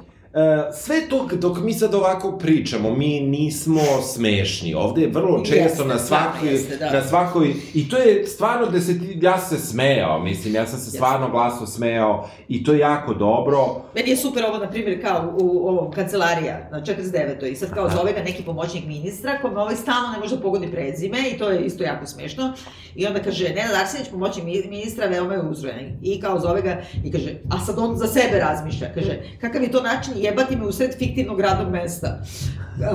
[0.74, 4.74] sve to dok mi sad ovako pričamo, mi nismo smešni.
[4.74, 6.90] Ovde je vrlo često Jeste, na svakoj, jeste, da.
[6.90, 10.66] na svakoj, i to je stvarno da se ti, ja sam se smejao, mislim, ja
[10.66, 13.82] sam se stvarno glasno smejao i to je jako dobro.
[13.94, 17.46] Meni je super ovo, na primjer, kao u, u ovom kancelarija na 49.
[17.46, 20.70] I sad kao zove ga neki pomoćnik ministra, kome ovaj stalno ne može da pogodi
[20.70, 22.52] prezime i to je isto jako smešno.
[22.94, 25.98] I onda kaže, Nenad Arsenić, pomoćnik mi- ministra, veoma je uzrojen.
[26.02, 28.86] I kao zove ga i kaže, a sad on za sebe razmišlja.
[28.94, 32.18] Kaže, kakav je to način jebati me u sred fiktivnog radnog mesta.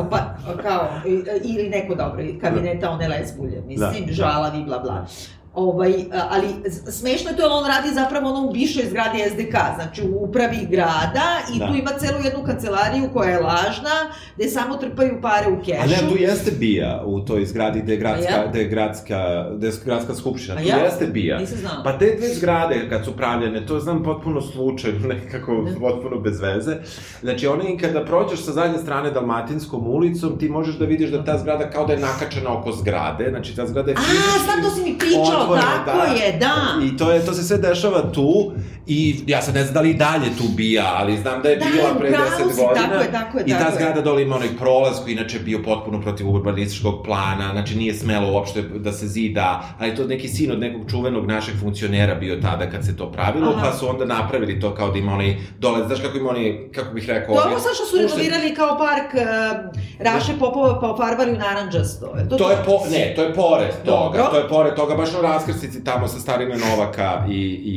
[0.09, 0.17] Pa,
[0.61, 0.87] kao,
[1.43, 4.13] ili neko dobro, kabineta one lesbulje, mislim, Da.
[4.13, 5.05] žalavi, bla, bla.
[5.53, 5.93] Ovaj,
[6.29, 6.47] ali
[6.91, 10.67] smešno je to, jer on radi zapravo ono u višoj zgradi SDK, znači u upravi
[10.69, 11.67] grada i Da.
[11.67, 13.95] tu ima celu jednu kancelariju koja je lažna,
[14.35, 15.81] gde samo trpaju pare u kešu.
[15.83, 18.47] A ne, tu jeste bija u toj zgradi gde je gradska, ja?
[18.49, 20.77] gde je gradska, gde je gradska skupština, tu ja?
[20.77, 21.37] jeste bija.
[21.39, 21.83] Nisam znala.
[21.83, 26.75] Pa te dve zgrade kad su pravljene, to znam potpuno slučajno, nekako potpuno bez veze.
[27.21, 31.37] Znači, one kada prođeš sa zadnje strane Dalmatinskom ulicom, ti možeš da vidiš da ta
[31.37, 34.01] zgrada kao da je nakačena oko zgrade, znači ta zgrada je A,
[34.45, 36.55] sad to si mi pričao, otvorena, tako je, da.
[36.85, 38.51] I to, je, to se sve dešava tu
[38.87, 41.65] i ja sad ne znam da li dalje tu bija, ali znam da je Da,
[41.65, 42.87] bila pre pravu 10 si, godina.
[42.87, 46.01] tako je, tako je, I ta zgrada dole ima onaj prolaz koji inače bio potpuno
[46.01, 50.59] protiv urbanističkog plana, znači nije smelo uopšte da se zida, ali to neki sin od
[50.59, 53.65] nekog čuvenog našeg funkcionera bio tada kad se to pravilo, Aha.
[53.65, 56.93] pa su onda napravili to kao da ima onaj dole, znaš kako ima onaj, kako
[56.93, 57.35] bih rekao...
[57.35, 59.21] To je ovo sad što su renovirali kao park uh,
[59.99, 62.13] Raše Popova pa ofarbali u naranđasto.
[62.29, 64.27] To, To je po, ne, to je pored toga, Dobro.
[64.31, 67.41] to je pored toga, baš na raskrsnici tamo sa Starine Novaka i,
[67.73, 67.75] i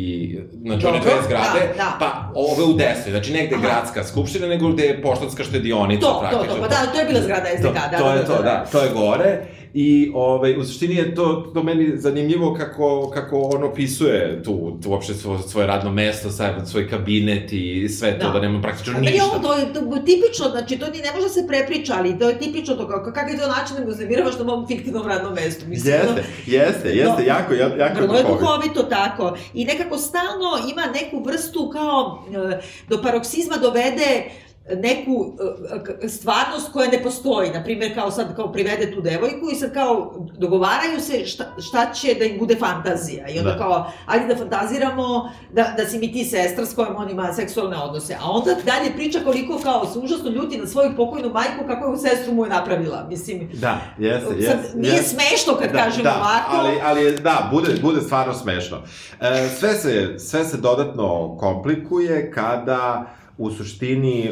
[0.63, 1.97] znači one dve zgrade, da, da.
[1.99, 3.65] pa ove u desnoj, znači negde Aha.
[3.65, 7.21] gradska skupština, nego gde je poštanska štedionica To, to, to, pa da, to je bila
[7.23, 9.47] zgrada SDK, to, da, to da, je da, to, da, da, to je gore.
[9.77, 14.91] I ovaj, u suštini je to, to meni zanimljivo kako, kako on opisuje tu, tu
[14.91, 18.41] uopšte svo, svoje radno mesto, sad, svoj kabinet i sve to, da, Da.
[18.41, 19.25] nema praktično ništa.
[19.25, 22.19] ovo, to je to, je tipično, znači to ni ne može da se prepriča, ali
[22.19, 25.07] to je tipično to, kako, kakav je to način da me uznemiravaš na mom fiktivnom
[25.07, 25.95] radnom mestu, mislim.
[25.95, 29.37] ono, jeste, jeste, jako, jako Vrlo je duhovito tako.
[29.55, 34.25] I nekako stalno ima neku vrstu kao e, do paroksizma dovede
[34.73, 35.33] neku
[35.73, 37.51] e, k- stvarnost koja ne postoji.
[37.51, 42.15] Naprimjer, kao sad kao privede tu devojku i sad kao dogovaraju se šta, šta će
[42.15, 43.29] da im bude fantazija.
[43.29, 43.59] I onda Da.
[43.59, 45.05] kao, ajde da fantaziramo
[45.53, 48.15] da, da si mi ti sestra s kojom on ima seksualne odnose.
[48.15, 51.93] A onda dalje priča koliko kao se užasno ljuti na svoju pokojnu majku kako je
[51.93, 53.07] u sestru mu je napravila.
[53.09, 54.79] Mislim, Da, jeste, sad jeste.
[54.79, 55.09] nije jeste.
[55.11, 56.51] smešno kad kažem da, ovako.
[56.51, 58.77] Ali, ali, da, bude, bude stvarno smešno.
[59.21, 63.07] E, sve, se, sve se dodatno komplikuje kada
[63.39, 64.31] u suštini...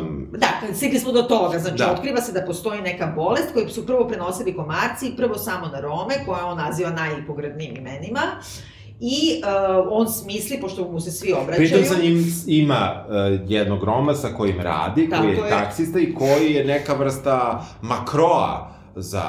[0.00, 1.92] Um, Da, stigli smo do toga, znači Da.
[1.92, 6.14] otkriva se da postoji neka bolest koju su prvo prenosili komarci, prvo samo na Rome,
[6.26, 8.20] koje on naziva najpogrednijim imenima.
[9.00, 11.68] I uh, on smisli, pošto mu se svi obraćaju...
[11.68, 13.14] Pritom sa njim ima uh,
[13.50, 15.50] jednog Roma sa kojim radi, koji Tako je, je.
[15.50, 19.24] taksista i koji je neka vrsta makroa za,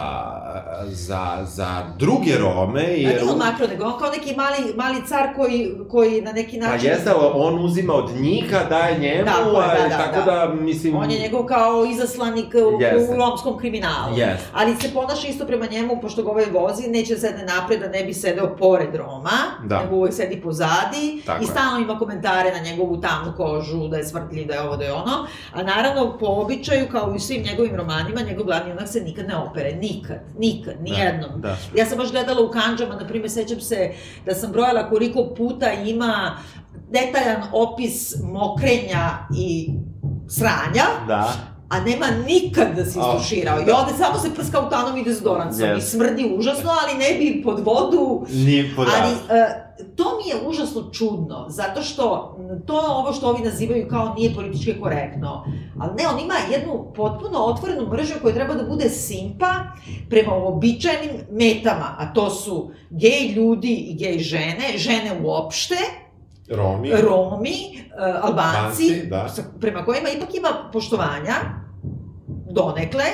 [0.86, 2.82] za, za druge Rome.
[2.82, 6.32] A Jer, nije on makro, nego on kao neki mali, mali car koji, koji na
[6.32, 6.89] neki Pa način...
[6.89, 10.32] jeste, ali on uzima od njih, a daje njemu, Tako je, a, da, da, tako
[10.32, 10.47] da.
[10.47, 10.95] da, mislim...
[10.95, 13.13] On je njegov kao izaslanik u, Jeste.
[13.13, 14.17] u romskom kriminalu.
[14.17, 14.47] Jeste.
[14.53, 17.88] Ali se ponaša isto prema njemu, pošto ga ovaj vozi, neće da sedne napred, da
[17.88, 19.84] ne bi sedeo pored Roma, Da.
[19.84, 24.03] nego uvek sedi pozadi Tako i stalno ima komentare na njegovu tamnu kožu, da je
[24.05, 25.28] smrtljiv, da je ovo, da je ono.
[25.53, 29.28] A naravno, po običaju, kao i u svim njegovim romanima, njegov glavni junak se nikad
[29.28, 29.59] ne opere.
[29.74, 31.41] Nikad, nikad, nijednom.
[31.41, 31.57] Da.
[31.76, 33.91] Ja sam baš gledala u kanđama, na primjer, sećam se
[34.26, 36.38] da sam brojala koliko puta ima
[36.89, 39.70] detaljan opis mokrenja i
[40.30, 41.34] sranja, Da.
[41.70, 43.60] a nema nikad da se istuširao.
[43.62, 43.78] I da.
[43.78, 45.78] ovde samo se prska utanom i dezodoransom Yes.
[45.78, 49.68] i smrdi užasno, ali ne bi pod vodu Ni pod Ali e,
[50.00, 52.36] to mi je užasno čudno, zato što
[52.66, 55.45] to je ovo što ovi nazivaju kao nije politički korektno.
[55.80, 59.54] Ali ne, on ima jednu potpuno otvorenu mržnju koja treba da bude simpa
[60.10, 65.76] prema uobičajenim metama, a to su gej ljudi i gej žene, žene uopšte,
[66.50, 66.91] Romi.
[67.02, 67.82] Romi, e,
[68.22, 69.60] Albanci, Albanci, da.
[69.60, 71.36] prema kojima ipak ima poštovanja,
[72.50, 73.06] donekle,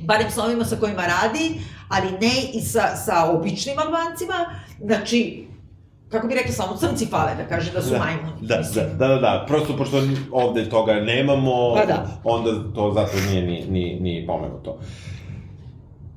[0.00, 4.34] barem sa ovima sa kojima radi, ali ne i sa, sa običnim Albancima,
[4.84, 5.51] znači,
[6.12, 8.46] kako bi rekla, samo crnci fale da kaže da su Da, majmuni.
[8.46, 8.84] Da, mislim.
[8.98, 9.96] da, da, da, da, prosto pošto
[10.32, 12.06] ovde toga nemamo, Pa da.
[12.24, 14.78] onda to zato nije ni, ni, ni pomenuto.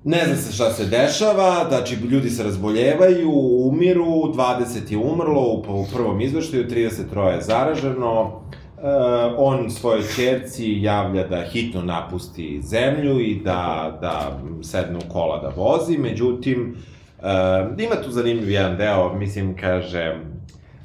[0.04, 3.32] Ne zna se šta se dešava, znači ljudi se razboljevaju,
[3.70, 8.42] umiru, 20 je umrlo u, u prvom izveštaju, 33 je zaraženo,
[8.78, 8.82] e,
[9.38, 15.50] on svojoj čerci javlja da hitno napusti zemlju i da, da sedne u kola da
[15.56, 16.76] vozi, međutim,
[17.78, 20.16] e, ima tu zanimljiv jedan deo, mislim, kaže,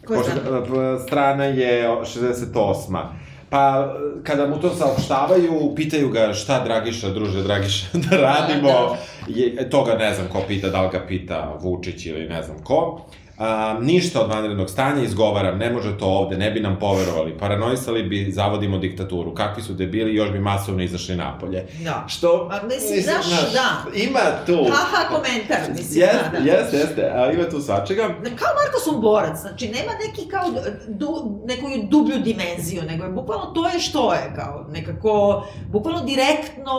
[0.07, 0.99] Ko je Pošto, strana?
[0.99, 3.03] strana je 68.
[3.51, 8.68] Pa, kada mu to saopštavaju, pitaju ga šta Dragiša, druže Dragiša, da radimo.
[8.68, 8.97] Da,
[9.28, 13.01] Je, toga ne znam ko pita, da li ga pita Vučić ili ne znam ko.
[13.41, 18.03] A, ništa od vanrednog stanja, izgovaram, ne može to ovde, ne bi nam poverovali, paranoisali
[18.03, 21.66] bi, zavodimo diktaturu, kakvi su debili, još bi masovno izašli napolje.
[21.84, 22.05] Da.
[22.09, 23.99] Što, Ma, mislim, znaš, da.
[24.01, 24.66] Ima tu...
[24.70, 26.51] Haha, komentar, mislim, Jeste, da, da.
[26.51, 28.03] jeste, jeste, a ima tu svačega.
[28.22, 30.45] Kao Marko Somborac, znači nema neki kao
[30.88, 36.72] du, neku dublju dimenziju, nego je bukvalno to je što je, kao nekako, bukvalno direktno...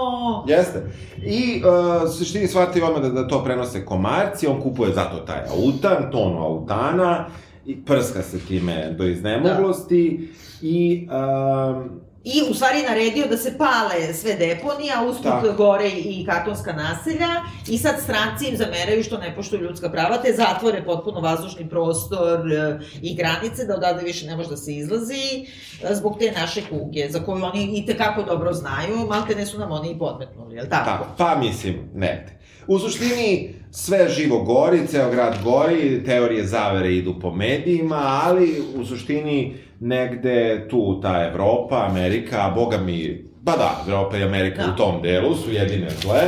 [0.47, 0.91] Jeste.
[1.17, 6.11] I uh, suštini shvatio odmah da, da to prenose komarci, on kupuje zato taj autan,
[6.11, 7.25] tonu autana,
[7.65, 10.29] i prska se time do iznemoglosti
[10.61, 15.53] i um, I u stvari naredio da se pale sve deponije, a usput Tako.
[15.57, 17.29] gore i kartonska naselja
[17.67, 22.53] i sad stranci im zameraju što ne poštuju ljudska prava, te zatvore potpuno vazdušni prostor
[22.53, 25.45] e, i granice, da odavde više ne može da se izlazi
[25.83, 29.59] e, zbog te naše kuge, za koju oni i tekako dobro znaju, malte ne su
[29.59, 30.85] nam oni i podmetnuli, je li tako?
[30.85, 32.40] tako, pa mislim, negde.
[32.67, 38.85] U suštini, sve živo gori, ceo grad gori, teorije zavere idu po medijima, ali u
[38.85, 44.71] suštini negde tu ta Evropa, Amerika, a boga mi, ba da, Evropa i Amerika Da.
[44.73, 46.21] u tom delu su jedine zle,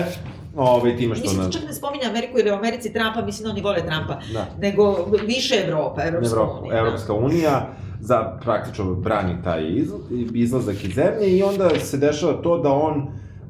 [0.56, 1.24] ove, time što...
[1.24, 4.20] Mislim, nam- čak ne spominje Ameriku je u Americi Trumpa, mislim da oni vole Trumpa,
[4.34, 4.46] Da.
[4.60, 4.96] nego
[5.28, 6.74] više Evropa, Evropska Evropa, unija.
[6.74, 6.80] da.
[6.80, 7.70] Evropska unija
[8.00, 9.88] za praktično brani taj iz,
[10.34, 13.08] izlazak iz zemlje i onda se dešava to da on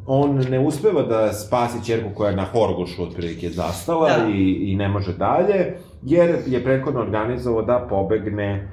[0.08, 4.28] on ne uspeva da spasi ćerku koja je na Horgošu otprilike zastala Da.
[4.30, 8.68] i, i ne može dalje, jer je prethodno organizovao da pobegne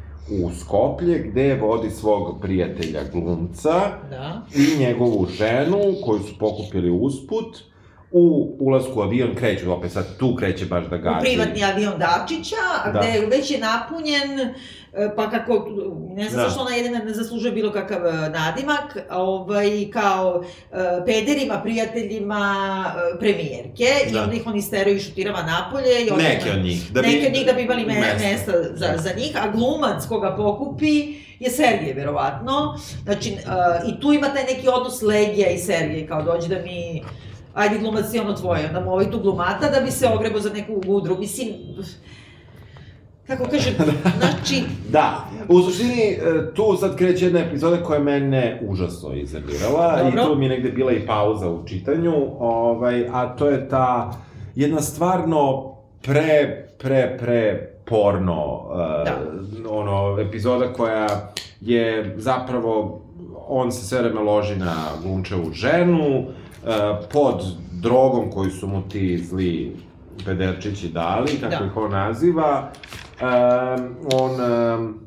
[0.44, 3.74] u Skoplje, gde vodi svog prijatelja glumca
[4.10, 4.42] Da.
[4.56, 7.58] i njegovu ženu, koju su pokupili usput,
[8.12, 11.16] u ulasku u avion kreću, opet sad tu kreće baš da gađi.
[11.18, 12.56] U privatni avion Dačića,
[12.92, 13.00] Da.
[13.00, 14.54] gde već je napunjen, e,
[15.16, 15.68] pa kako,
[16.08, 16.48] ne znam Da.
[16.48, 22.84] zašto ona jedina ne zaslužuje bilo kakav e, nadimak, ovaj, kao e, pederima, prijateljima
[23.20, 24.22] premijerke, i Da.
[24.22, 26.06] onda ih on isteraju i šutirava napolje.
[26.06, 26.92] I Neke od njih.
[26.92, 28.28] Da bi, Neke od njih da bi imali me, mesta.
[28.28, 32.78] mesta za, za njih, a glumac koga pokupi je Sergej, verovatno.
[33.04, 37.02] Znači, uh, i tu ima taj neki odnos Legija i Sergej, kao dođe da mi...
[37.54, 40.50] Ajde, glumac je ono tvoje, onda mu ovaj tu glumata da bi se ogrebo za
[40.50, 41.18] neku udru.
[41.18, 41.48] Mislim,
[43.26, 43.74] kako kažem,
[44.18, 46.18] znači, Da, u suštini e,
[46.54, 50.22] tu sad kreće jedna epizoda koja je mene užasno iznervirala Dobro.
[50.22, 54.12] i tu mi je negde bila i pauza u čitanju, ovaj, a to je ta
[54.54, 59.18] jedna stvarno pre, pre, pre porno uh, Da.
[59.70, 61.06] ono, epizoda koja
[61.60, 63.00] je zapravo
[63.48, 66.24] on se sve vreme loži na glumčevu ženu uh,
[67.12, 69.76] pod drogom koju su mu ti zli
[70.24, 71.64] pederčići dali, kako Da.
[71.66, 72.70] ih on naziva.
[73.22, 75.00] Um, on um,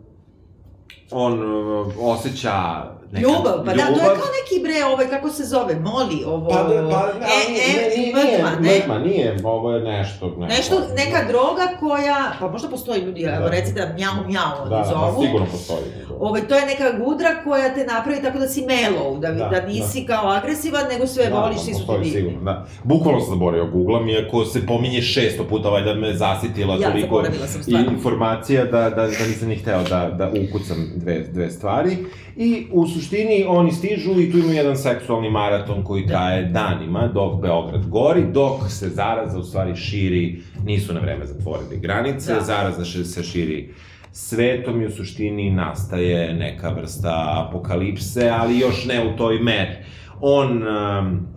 [1.12, 2.84] on uh, osjeća
[3.14, 6.50] neka ljubav, pa da, to je kao neki bre, ovaj, kako se zove, Moli, ovo...
[6.50, 8.80] Pa, da, pa, e, ali e, nije, nije, mrtva, nije, ne?
[8.80, 13.40] mrtva, nije, ovo je nešto, neko, Nešto, neka droga koja, pa možda postoji ljudi, evo
[13.40, 13.50] Da.
[13.50, 15.24] recite da mjau mjau Da, da, zovu.
[15.24, 15.84] sigurno postoji.
[16.20, 19.62] Ovaj, to je neka gudra koja te napravi tako da si mellow, da, da, Da,
[19.64, 22.12] nisi kao agresivan, nego sve Da, voliš, da, svi su ti divni.
[22.12, 22.66] sigurno, da.
[22.84, 27.08] Bukvalno sam zaboravio googlam, iako se pominje šesto puta, ovaj da me zasitila Ja, toliko
[27.08, 27.92] zaboravila sam stvarno.
[27.92, 31.98] informacija da, da, da nisam ni hteo da, da ukucam dve, dve stvari.
[32.36, 37.42] I u suštini oni stižu i tu imaju jedan seksualni maraton koji traje danima dok
[37.42, 42.42] Beograd gori, dok se zaraza u stvari širi, nisu na vreme zatvorili granice, Da.
[42.42, 43.74] zaraza se širi
[44.12, 49.76] svetom i u suštini nastaje neka vrsta apokalipse, ali još ne u toj meri.
[50.22, 51.28] on, um,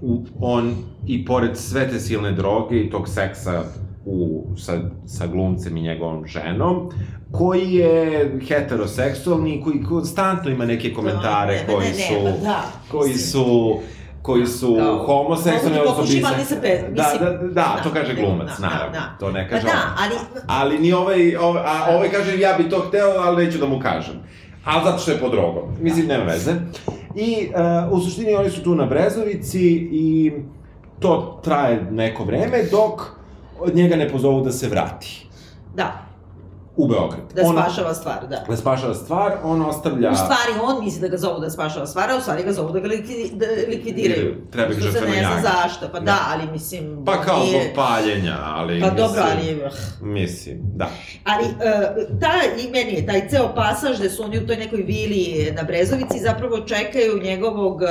[0.40, 0.74] on
[1.06, 3.64] i pored sve te silne droge i tog seksa
[4.06, 4.72] u, sa,
[5.06, 6.90] sa glumcem i njegovom ženom,
[7.32, 12.14] koji je heteroseksualni i koji konstantno ima neke komentare Ne, ne, koji ne, ne, su,
[12.24, 13.76] pa da, koji su
[14.22, 16.44] koji su Kao, homoseksualni, odnosno biseksualni.
[16.44, 19.16] se pe- Da, mislim, da, da, da, to da, kaže da, glumac, da, naravno, da.
[19.20, 19.78] to ne Pa kaže da, on.
[19.98, 20.14] ali
[20.48, 23.80] Ali ni ovaj, ovaj a ovaj kaže ja bi to hteo, ali neću da mu
[23.80, 24.14] kažem.
[24.64, 25.62] Ali zato što je pod drogom.
[25.80, 26.52] Mislim, nema veze.
[27.16, 27.48] I
[27.88, 30.32] uh, u suštini oni su tu na Brezovici i
[30.98, 33.16] to traje neko vreme dok
[33.60, 35.26] od njega ne pozovu da se vrati
[35.74, 35.92] da,
[36.76, 37.32] u Beograd.
[37.34, 38.44] da On- spašava stvar, da.
[38.48, 40.10] Da spašava stvar, on ostavlja...
[40.10, 42.70] U stvari, on misli da ga zovu da spašava stvar, a u stvari ga zovu
[42.70, 44.36] da ga likvidi, da likvidiraju.
[44.52, 46.18] Treba se žrtveno ne zna zašto, pa da, Da.
[46.28, 47.02] ali mislim...
[47.04, 48.80] Pa kao nije- zbog paljenja, ali...
[48.80, 50.12] Pa dobro, mislim, ali...
[50.12, 50.88] Mislim, da.
[51.24, 51.52] Ali, uh,
[52.20, 55.62] ta, i meni je taj ceo pasaž gde su oni u toj nekoj vili na
[55.62, 57.88] Brezovici zapravo čekaju njegovog uh,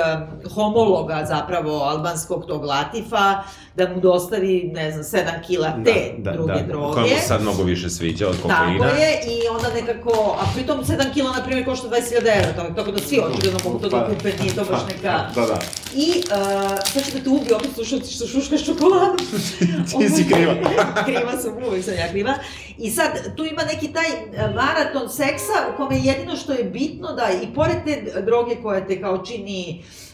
[0.51, 3.43] homologa, zapravo albanskog tog Latifa,
[3.75, 6.93] da mu dostavi, ne znam, 7 kila te druge droge.
[6.93, 8.87] Koja mu sad mnogo više sviđa od kokaina.
[8.87, 12.73] Tako je, i onda nekako, a pritom 7 kila, na primjer, košta 20.000 evra, tako,
[12.73, 15.31] tako da svi očigledno mogu to da Pa, kupe, nije to baš neka...
[15.35, 15.59] Da, da.
[15.95, 19.23] I uh, sad će da te ubi opet slušati što šuškaš čokoladu.
[19.99, 20.53] Ti si kriva.
[21.05, 22.33] kriva sam, uvek sam ja kriva.
[22.77, 27.13] I sad, tu ima neki taj e, maraton seksa u kome jedino što je bitno
[27.13, 30.04] da i pored te droge koja te kao čini uh,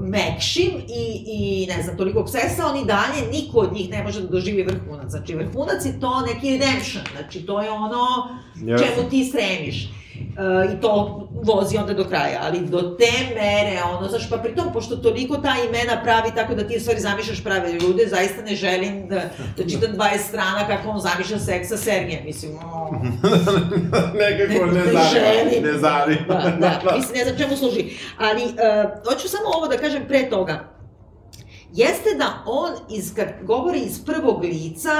[0.00, 4.28] mekšim i, i ne znam, tolikog seksa, oni dalje, niko od njih ne može da
[4.28, 5.10] doživi vrhunac.
[5.10, 8.28] Znači, vrhunac je to neki redemption, znači to je ono
[8.64, 8.86] Jasno.
[8.86, 9.88] čemu ti stremiš.
[10.20, 14.72] E, I to vozi onda do kraja, ali do te mere, ono, znaš, pa pritom,
[14.72, 18.54] pošto toliko ta imena pravi tako da ti u stvari zamišljaš prave ljude, zaista ne
[18.54, 19.20] želim da,
[19.56, 22.90] da čitam 20 strana kako on zamišlja seks sa Sergijem, mislim, o,
[24.20, 25.04] Nekako ne Ne zanima.
[25.12, 25.62] želim.
[25.64, 26.34] Ne zanima.
[26.60, 27.84] da, da, mislim, ne znam čemu služi.
[28.18, 30.79] Ali, uh, hoću samo ovo da kažem pre toga.
[31.74, 34.90] Jeste da on, iz, kad govori iz prvog lica,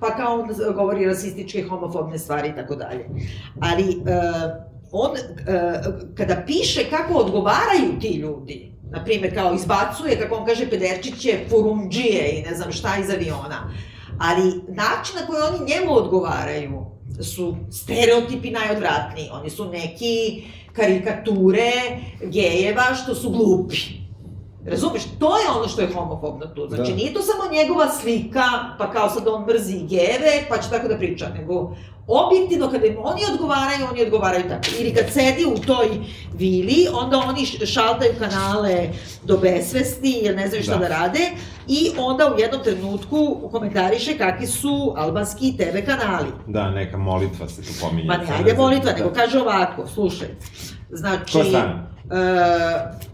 [0.00, 3.06] pa kao on govori rasističke, homofobne stvari i tako dalje.
[3.60, 5.16] Ali, uh, on, uh,
[6.14, 12.30] kada piše kako odgovaraju ti ljudi, na primjer, kao izbacuje, kako on kaže, pederčiće, furundžije
[12.30, 13.70] i ne znam šta iz aviona,
[14.18, 16.86] ali način na koji oni njemu odgovaraju
[17.22, 19.28] su stereotipi najodvratniji.
[19.32, 21.72] Oni su neki karikature
[22.22, 23.76] gejeva što su glupi.
[24.66, 26.66] Razumeš, to je ono što je homofobno tu.
[26.68, 26.96] Znači, Da.
[26.96, 28.42] nije to samo njegova slika,
[28.78, 31.76] pa kao sad on mrzi gejeve, pa će tako da priča, nego
[32.08, 34.66] objektivno kada im oni odgovaraju, oni odgovaraju tako.
[34.80, 35.86] Ili kad sedi u toj
[36.34, 38.88] vili, onda oni šaltaju kanale
[39.24, 40.78] do besvesti, jer ne znaju šta da.
[40.78, 40.88] Da.
[40.88, 41.20] rade,
[41.68, 46.28] i onda u jednom trenutku komentariše kakvi su albanski TV kanali.
[46.46, 48.08] Da, neka molitva se tu pominje.
[48.08, 48.98] Ma ne, Sad ajde molitva, Da.
[48.98, 50.28] nego kaže ovako, slušaj.
[50.90, 51.32] Znači...
[51.32, 51.86] Koja strana?
[52.10, 53.05] E,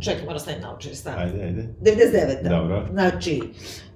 [0.00, 1.22] čekaj, moram staviti naučer, stane.
[1.22, 1.68] Ajde, ajde.
[1.82, 2.42] 99.
[2.42, 2.48] da.
[2.50, 2.88] Dobro.
[2.92, 3.40] Znači,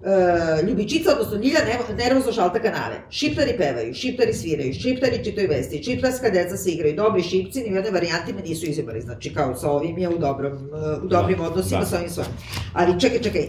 [0.03, 2.97] e, Ljubičica, odnosno Ljilja, ne- nervozno šalta kanale.
[3.11, 7.77] Šiptari pevaju, šiptari sviraju, šiptari čitaju vesti, šiptarska deca se igraju, dobri šipci, ni u
[7.77, 9.01] jednoj varijanti me nisu izabrali.
[9.01, 10.59] Znači, kao sa ovim je u, dobrom, e,
[10.97, 11.87] u dobrim Da, odnosima da.
[11.87, 12.31] sa ovim svojim.
[12.73, 13.49] Ali čekaj, čekaj, e,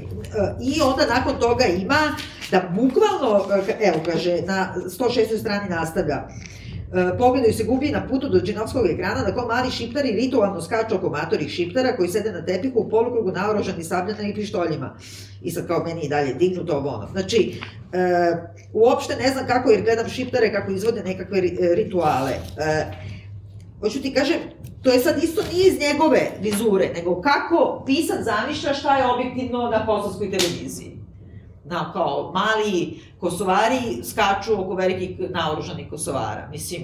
[0.64, 2.16] i onda nakon toga ima
[2.52, 5.38] da bukvalno, e, evo kaže, na 106.
[5.38, 6.28] strani nastavlja,
[7.18, 11.10] pogledaju se gubi na putu do džinovskog ekrana na kom mali šiptari ritualno skaču oko
[11.10, 14.96] matorih šiptara koji sede na tepihu u polukrugu naoružani sabljama i pištoljima.
[15.42, 17.08] I sad kao meni i dalje dignuto ovo ono.
[17.12, 17.62] Znači,
[17.94, 18.34] e,
[18.74, 22.32] uopšte ne znam kako, jer gledam šiptare kako izvode nekakve e, rituale.
[22.32, 22.86] E,
[23.80, 24.38] hoću ti kažem,
[24.82, 29.70] to je sad isto nije iz njegove vizure, nego kako pisac zamišlja šta je objektivno
[29.70, 30.98] na kosovskoj televiziji.
[31.66, 36.48] Na, kao, mali kosovari skaču oko velikih naoružanih kosovara.
[36.52, 36.82] Mislim,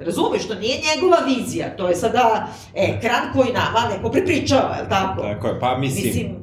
[0.00, 4.88] razumeš, to nije njegova vizija, to je sada ekran koji nama neko prepričava, je li
[4.88, 5.22] tako?
[5.22, 6.36] Tako je, pa mislim, Mislim,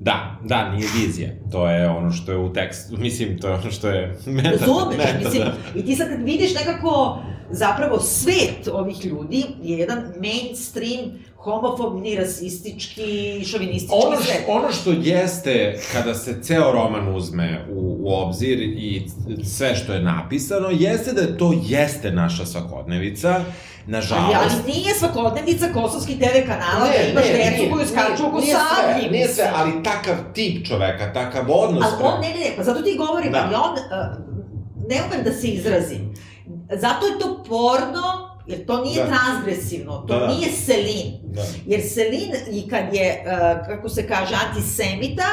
[0.00, 1.28] da, da, nije vizija.
[1.52, 4.16] To je ono što je u tekstu, mislim, to je ono što je...
[4.26, 5.80] meta- Razumeš, meta, mislim, da.
[5.80, 7.18] i ti sad kad vidiš nekako,
[7.54, 11.00] zapravo svet ovih ljudi je jedan mainstream,
[11.36, 14.36] homofobni, rasistički, šovinistički Ono, svet.
[14.42, 19.02] što, ono što jeste, kada se ceo roman uzme u, u obzir i
[19.44, 23.40] sve što je napisano, jeste da to jeste naša svakodnevica,
[23.86, 24.34] nažalost.
[24.36, 29.00] Ali, ali nije svakodnevnica kosovski TV kanala da imaš decu koju skaču oko sablji.
[29.02, 31.84] sve, nije sve, ali takav tip čoveka, takav odnos...
[31.84, 33.38] Ali on, ne, ne, ne, pa zato ti govorim, Da.
[33.44, 34.34] ali on, uh,
[34.88, 36.14] ne umem da se izrazim.
[36.70, 38.02] Zato je to porno
[38.46, 39.08] jer to nije Da.
[39.08, 40.26] transgresivno, to Da, da.
[40.28, 41.12] nije selin.
[41.24, 41.42] Da.
[41.66, 45.24] Jer Selin, i kad je, uh, kako se kaže, antisemita,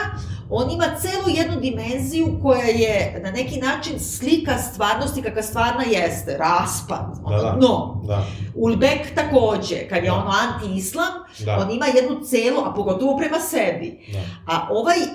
[0.50, 6.38] on ima celu jednu dimenziju koja je na neki način slika stvarnosti kakva stvarna jeste,
[6.40, 7.52] raspad, ono Da, da.
[7.52, 8.02] dno.
[8.04, 8.26] Da,
[8.56, 10.16] Ulbek takođe, kad je Da.
[10.16, 14.00] ono anti-islam, da, on ima jednu celu, a pogotovo prema sebi.
[14.14, 14.20] da.
[14.48, 15.08] A ovaj, uh,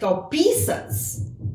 [0.00, 0.90] kao pisac,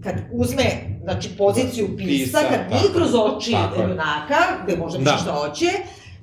[0.03, 0.63] kad uzme,
[1.03, 5.17] znači, poziciju pisca, Pisca, kad vidi kroz oči tako junaka, gde možda Da.
[5.17, 5.65] šta hoće,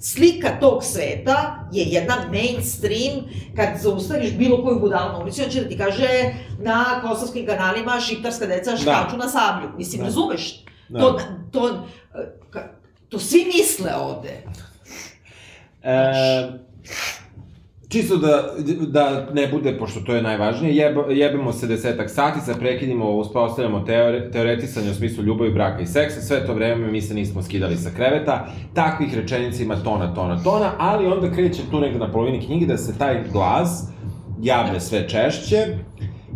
[0.01, 3.21] slika tog sveta je jedna mainstream,
[3.57, 6.09] kad zaustaviš bilo koju budalu na ulici, on će da ti kaže
[6.59, 9.69] na kosovskim kanalima šiptarska deca škaču na sablju.
[9.79, 10.07] Mislim, Da.
[10.07, 10.65] razumeš?
[10.89, 11.01] Da.
[11.01, 11.21] To,
[11.53, 11.87] to,
[13.09, 14.43] to svi misle ovde.
[15.83, 15.93] E,
[17.97, 18.51] čisto da,
[18.87, 23.81] da ne bude, pošto to je najvažnije, jeb, jebemo se desetak sati, sa prekidimo, uspostavljamo
[23.81, 27.77] teore, teoretisanje u smislu ljubavi, braka i seksa, sve to vreme mi se nismo skidali
[27.77, 32.47] sa kreveta, takvih rečenica ima tona, tona, tona, ali onda kreće tu negde na polovini
[32.47, 33.89] knjige da se taj glas
[34.43, 35.67] javlja sve češće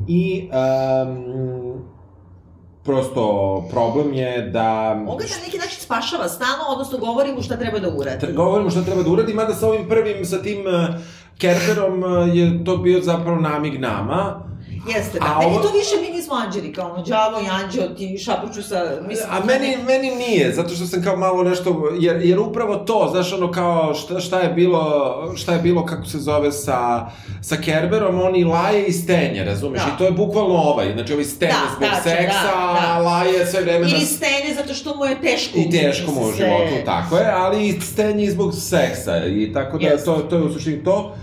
[0.08, 1.59] i um,
[2.84, 3.24] prosto
[3.70, 4.98] problem je da...
[5.08, 8.26] On ga na neki način spašava stalno, odnosno govori mu šta treba da uradi.
[8.26, 10.94] Tra- govorimo šta treba da uradi, mada sa ovim prvim, sa tim uh,
[11.38, 14.49] Kerberom uh, je to bio zapravo namig nama.
[14.88, 15.26] Jeste, da.
[15.26, 18.62] A Meni ovo- to više mi nismo anđeli, kao ono, đavo i anđeo ti šapuću
[18.62, 18.84] sa...
[19.08, 23.08] Mislim, A meni, meni nije, zato što sam kao malo nešto, jer, jer upravo to,
[23.10, 24.82] znaš, ono kao šta, šta je bilo,
[25.36, 27.06] šta je bilo, kako se zove, sa,
[27.42, 29.80] sa Kerberom, oni laje i stenje, razumeš?
[29.80, 29.88] Da.
[29.88, 32.86] I to je bukvalno ovaj, znači ovaj stenje Da, zbog tačno, seksa, da, da.
[32.88, 35.58] a laje sve vreme Ili na stene zato što mu je teško.
[35.58, 39.26] I teško mu u životu, tako je, ali i stenje i zbog seksa.
[39.26, 40.04] I tako da Jeste.
[40.04, 41.14] to, to je u suštini to.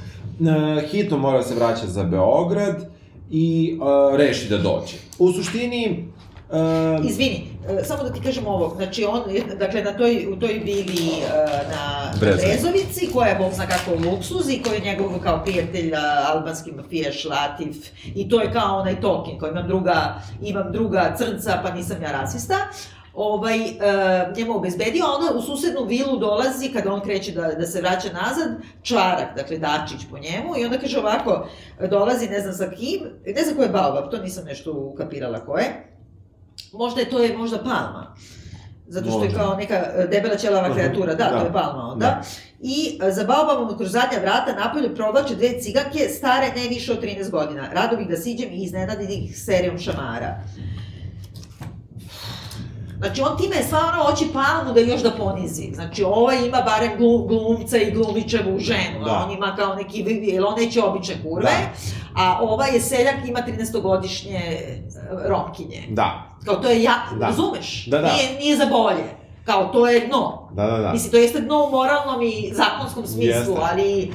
[0.78, 2.97] E, hitno mora se vraća za Beograd
[3.32, 3.78] i
[4.14, 4.96] e, reši da dođe.
[5.20, 6.08] U suštini...
[6.52, 9.22] E, Izvini, e, samo da ti kažem ovo, znači on,
[9.60, 11.38] dakle, na toj, u toj vili e,
[11.70, 12.48] na Brezovici.
[12.48, 16.00] Brezovici, koja je, bog zna kako, luksuz i koji je njegov kao prijatelj a,
[16.34, 17.76] albanski mafijaš Latif,
[18.16, 22.12] i to je kao onaj Tolkien, koji imam druga, imam druga crnca, pa nisam ja
[22.12, 22.56] rasista,
[23.18, 23.74] ovaj, e,
[24.38, 28.08] njemu obezbedio, a onda u susednu vilu dolazi, kada on kreće da, da se vraća
[28.14, 28.50] nazad,
[28.82, 31.48] Čarak, dakle Dačić po njemu, i onda kaže ovako,
[31.90, 33.00] dolazi ne znam sa kim,
[33.36, 35.88] ne znam ko je Baobab, to nisam nešto ukapirala ko je,
[36.74, 38.16] možda je to je možda palma.
[38.88, 41.40] Zato što je kao neka e, debela ćelava Mhm, kreatura, da, da.
[41.40, 42.06] to je palma onda.
[42.06, 42.22] Da.
[42.62, 47.04] I e, za Baobabom kroz zadnja vrata napolju provlače dve ciganke, stare ne više od
[47.04, 47.70] 13 godina.
[47.74, 50.44] Rado bih da siđem i iznenadim ih serijom šamara.
[52.98, 55.72] Znači, on time stvarno hoće palmu da još da ponizi.
[55.74, 59.24] Znači, ovaj ima barem glu, glumca i glumičevu ženu, Da.
[59.26, 62.22] on ima kao neki, jer on neće obične kurve, Da.
[62.24, 64.82] a ovaj je seljak, ima 13-godišnje e,
[65.26, 65.84] romkinje.
[65.90, 67.26] da, Kao to je ja, Da.
[67.26, 67.86] razumeš?
[67.86, 68.08] Da, da.
[68.08, 69.04] Nije, nije za bolje.
[69.46, 70.50] Kao to je dno.
[70.52, 70.92] da, da, da.
[70.92, 73.54] Mislim, to jeste dno u moralnom i zakonskom smislu, Jeste.
[73.72, 74.14] ali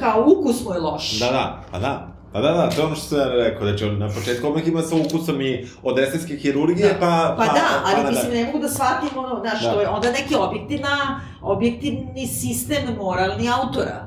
[0.00, 1.18] kao ukus mu je loš.
[1.18, 2.13] Da, da, pa da.
[2.34, 4.68] Pa da, da, to je ono što sam ja rekao, znači on na početku odmah
[4.68, 6.98] ima sa ukusom i od estetske hirurgije, Da.
[7.00, 7.34] pa...
[7.38, 8.40] Pa, da, ali pa mislim, nadalje.
[8.40, 9.72] ne mogu da shvatim ono, znaš, Da.
[9.72, 14.06] to je onda neki objektivna, objektivni sistem moralni autora.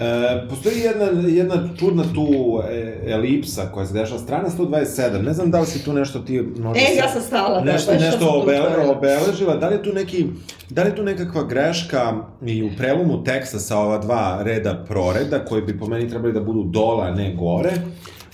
[0.00, 2.28] E, postoji jedna, jedna čudna tu
[2.70, 6.40] e, elipsa koja se dešava, strana 127, ne znam da li si tu nešto ti
[6.58, 6.80] možda...
[6.80, 8.92] E, ja sam stala, da, nešto, baš nešto sam tu obele, otvorila.
[8.92, 10.26] obeležila, da li je tu neki,
[10.70, 15.44] da li je tu nekakva greška i u prelomu teksta sa ova dva reda proreda,
[15.44, 17.72] koji bi po meni trebali da budu dole, a ne gore,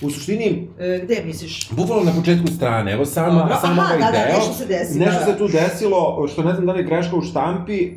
[0.01, 1.69] U suštini, E, gde misliš?
[1.71, 4.65] bukvalno na početku strane, evo sama, Dobro, sama aha, ovaj da, da, deo, nešto se
[4.65, 5.25] desi, nešto da.
[5.25, 7.91] se tu desilo, što ne znam da li je greška u štampi,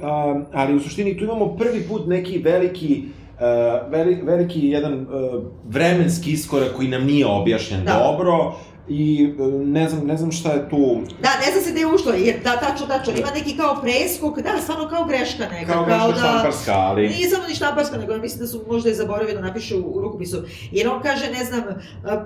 [0.52, 3.02] ali u suštini tu imamo prvi put neki veliki
[3.39, 7.93] Uh, veli, veliki jedan uh, vremenski iskorak koji nam nije objašnjen Da.
[7.93, 8.55] dobro
[8.89, 11.86] i uh, ne znam ne znam šta je tu Da, ne znam se gde je
[11.86, 15.84] ušlo, jer da, tačno, tačno, ima neki kao preskok, da, stvarno kao greška neka, kao,
[15.86, 19.34] kao štamparska, ali Nije samo ni štamparska, nego ja mislim da su možda i zaboravili
[19.34, 20.43] da napišu u rukopisu.
[20.72, 21.62] Jer on kaže, ne znam,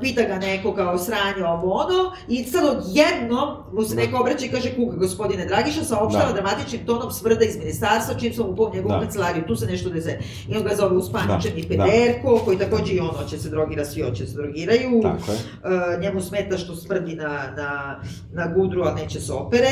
[0.01, 4.03] pita ga neko kao sranje ovo ono, i sad odjednom mu se Da.
[4.03, 6.33] neko obraća i kaže, kuka, gospodine Dragiša, saopštava Da.
[6.33, 9.01] dramatičnim tonom smrda iz ministarstva, čim sam upao u njegovu Da.
[9.01, 10.19] kancelariju, tu se nešto dese.
[10.49, 14.03] I on ga zove uspaničeni Da, pederko, koji takođe i on hoće se drogira, svi
[14.03, 15.01] hoće se drogiraju.
[15.03, 15.39] tako je.
[15.97, 18.01] Uh, njemu smeta što smrdi na, na,
[18.33, 19.71] na gudru, a neće se opere,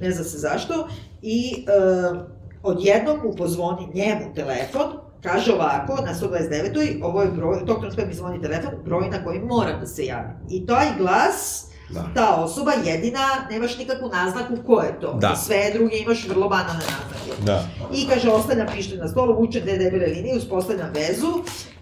[0.00, 0.88] ne zna se zašto,
[1.22, 1.66] i
[2.12, 2.18] uh,
[2.62, 4.86] odjednom mu pozvoni njemu telefon,
[5.22, 7.00] kaže ovako, na 129.
[7.02, 10.36] ovo je broj, tog trenutka mi zvoni telefon, broj na koji moram da se javim.
[10.50, 12.04] I taj glas, Da.
[12.14, 15.14] ta osoba jedina, nemaš nikakvu naznaku ko je to.
[15.20, 15.36] Da.
[15.36, 17.42] Sve druge imaš vrlo banalne naznake.
[17.44, 17.64] Da.
[17.94, 21.32] I kaže, ostavljam pištolj na stolu, vučem dve debele linije, uspostavljam vezu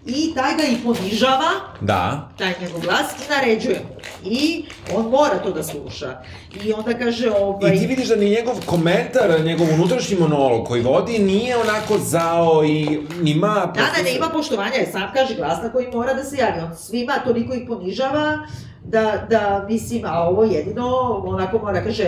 [0.05, 1.49] i taj ga i ponižava,
[1.81, 2.29] Da.
[2.37, 3.81] taj njegov glas, i naređuje.
[4.23, 6.21] I on mora to da sluša.
[6.63, 7.75] I onda kaže, ovaj...
[7.75, 12.65] I ti vidiš da ni njegov komentar, njegov unutrašnji monolog koji vodi nije onako zao
[12.65, 13.71] i ima...
[13.75, 16.61] Da, da, ne ima poštovanja, jer sam kaže glasna koji mora da se javi.
[16.61, 18.37] On svima toliko ih ponižava,
[18.85, 20.87] da, da mislim, a ovo jedino,
[21.25, 22.07] onako mora, kaže,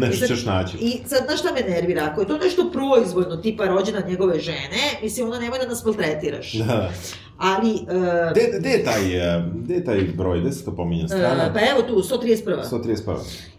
[0.00, 0.76] Nešto ćeš naći.
[0.80, 2.08] I sad, znaš šta me nervira?
[2.12, 6.52] Ako je to nešto proizvoljno, tipa rođena njegove žene, mislim, onda nemoj da nas maltretiraš.
[6.52, 6.92] Da.
[7.38, 11.52] Ali, uh, je taj, e, gde je taj broj, gde se to pominje strana?
[11.54, 12.62] pa evo tu, 131.
[12.70, 13.16] 131.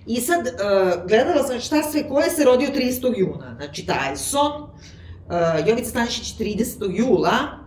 [0.08, 3.14] I sad, uh, gledala sam šta sve, ko je se rodio 30.
[3.18, 3.56] juna.
[3.58, 6.98] Znači, Tyson, uh, Jovica Stanišić 30.
[6.98, 7.34] jula,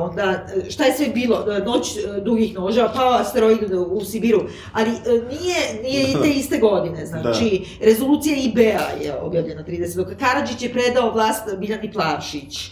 [0.00, 1.88] onda, uh, šta je sve bilo, Uh, noć
[2.24, 4.42] dugih noža, pa asteroid u Sibiru,
[4.72, 4.90] ali
[5.30, 10.16] nije, nije i te iste godine, znači, rezolucija IBA je objavljena 30.
[10.16, 12.70] Karadžić je predao vlast Biljani Plavšić,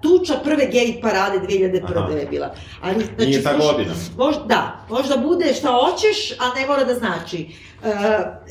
[0.00, 1.96] tuča prve gej parade 2001.
[1.96, 2.12] Aha.
[2.12, 2.54] je bila.
[2.82, 3.94] Ali, znači, Nije ta godina.
[4.16, 7.48] Možda, da, možda bude šta hoćeš, a ne mora da znači.
[7.82, 7.88] Uh,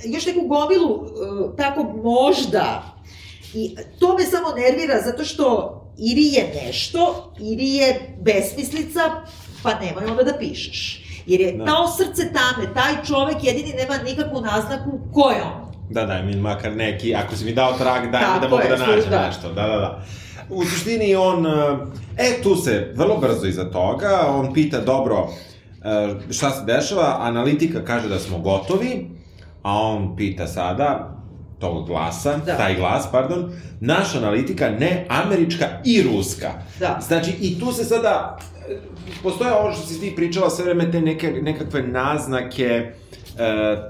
[0.04, 2.84] još neku gomilu, uh, tako možda.
[3.54, 9.00] I to me samo nervira zato što ili je nešto, ili je besmislica,
[9.64, 11.04] pa nemoj onda da pišeš.
[11.26, 11.66] Jer je Da.
[11.66, 15.72] to srce tame, taj čovek jedini nema nikakvu naznaku ko je on.
[15.90, 18.70] Da, daj mi makar neki, ako si mi dao trag, daj mi da mogu je,
[18.70, 19.26] da nađem da.
[19.28, 19.48] nešto.
[19.54, 20.04] Da, da, da.
[20.50, 21.78] U suštini on, e,
[22.18, 25.30] e, tu se, vrlo brzo iza toga, on pita, dobro,
[25.84, 29.10] e, šta se dešava, analitika kaže da smo gotovi,
[29.64, 31.10] a on pita sada,
[31.64, 32.58] tog glasa, Da.
[32.58, 36.52] taj glas, pardon, naša analitika ne američka i ruska.
[36.80, 37.00] Da.
[37.08, 38.38] Znači, i tu se sada,
[38.70, 38.78] e,
[39.24, 42.92] postoje ovo što si ti pričala sve vreme, te neke, nekakve naznake e,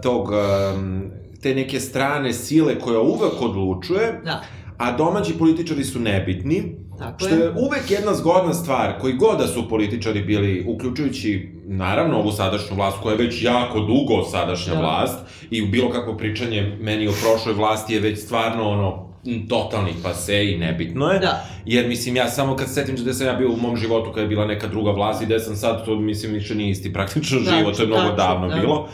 [0.04, 0.30] tog,
[0.76, 1.12] em,
[1.42, 4.42] te neke strane sile koja uvek odlučuje, Da.
[4.78, 7.40] a domaći političari su nebitni, Tako što je.
[7.40, 12.76] je uvek jedna zgodna stvar, koji god da su političari bili, uključujući, naravno, ovu sadašnju
[12.76, 14.80] vlast, koja je već jako dugo sadašnja Da.
[14.80, 15.20] vlast,
[15.52, 19.14] i u bilo kakvo pričanje meni o prošloj vlasti je već stvarno ono,
[19.50, 21.20] totalni pase i nebitno je.
[21.20, 21.46] Da.
[21.66, 24.22] Jer, mislim, ja samo kad se setim gde sam ja bio u mom životu kada
[24.22, 27.40] je bila neka druga vlast i gde sam sad, to, mislim, više nije isti praktično
[27.40, 28.56] Da, život, to je mnogo tačno, davno da.
[28.56, 28.90] bilo.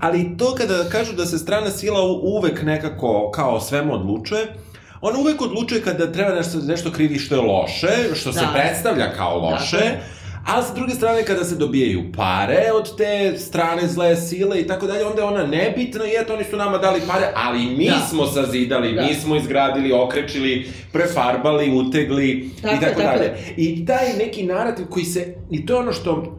[0.00, 4.46] Ali to kada kažu da se strana sila uvek nekako kao svemu odlučuje,
[5.02, 8.50] on uvek odlučuje kada treba nešto, nešto krivi što je loše, što se Da.
[8.54, 10.00] predstavlja kao loše, je.
[10.46, 14.86] a s druge strane kada se dobijaju pare od te strane zle sile i tako
[14.86, 17.98] dalje, onda je ona nebitna i eto oni su nama dali pare, ali mi Da.
[18.00, 19.02] smo sazidali, Da.
[19.02, 23.24] mi smo izgradili, okrečili, prefarbali, utegli Tako i tako tako dalje.
[23.24, 23.54] je.
[23.58, 26.38] I taj neki narativ koji se, i to je ono što,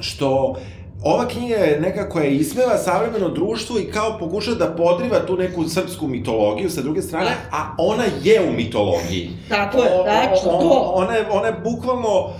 [0.00, 0.56] što
[1.02, 5.64] ova knjiga je neka koja ismeva savremeno društvo i kao pokuša da podriva tu neku
[5.64, 7.56] srpsku mitologiju sa druge strane, Da.
[7.56, 9.30] a ona je u mitologiji.
[9.48, 10.92] Tako je, tačno, o- to.
[10.94, 12.30] Ona je, ona je bukvalno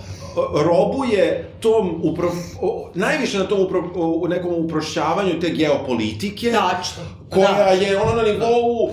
[0.55, 1.23] robuje
[1.59, 2.31] tom upro,
[2.95, 7.03] najviše na tom upro, u nekom uprošćavanju te geopolitike, Tačno.
[7.29, 7.63] koja Da.
[7.63, 8.89] je ono na nivou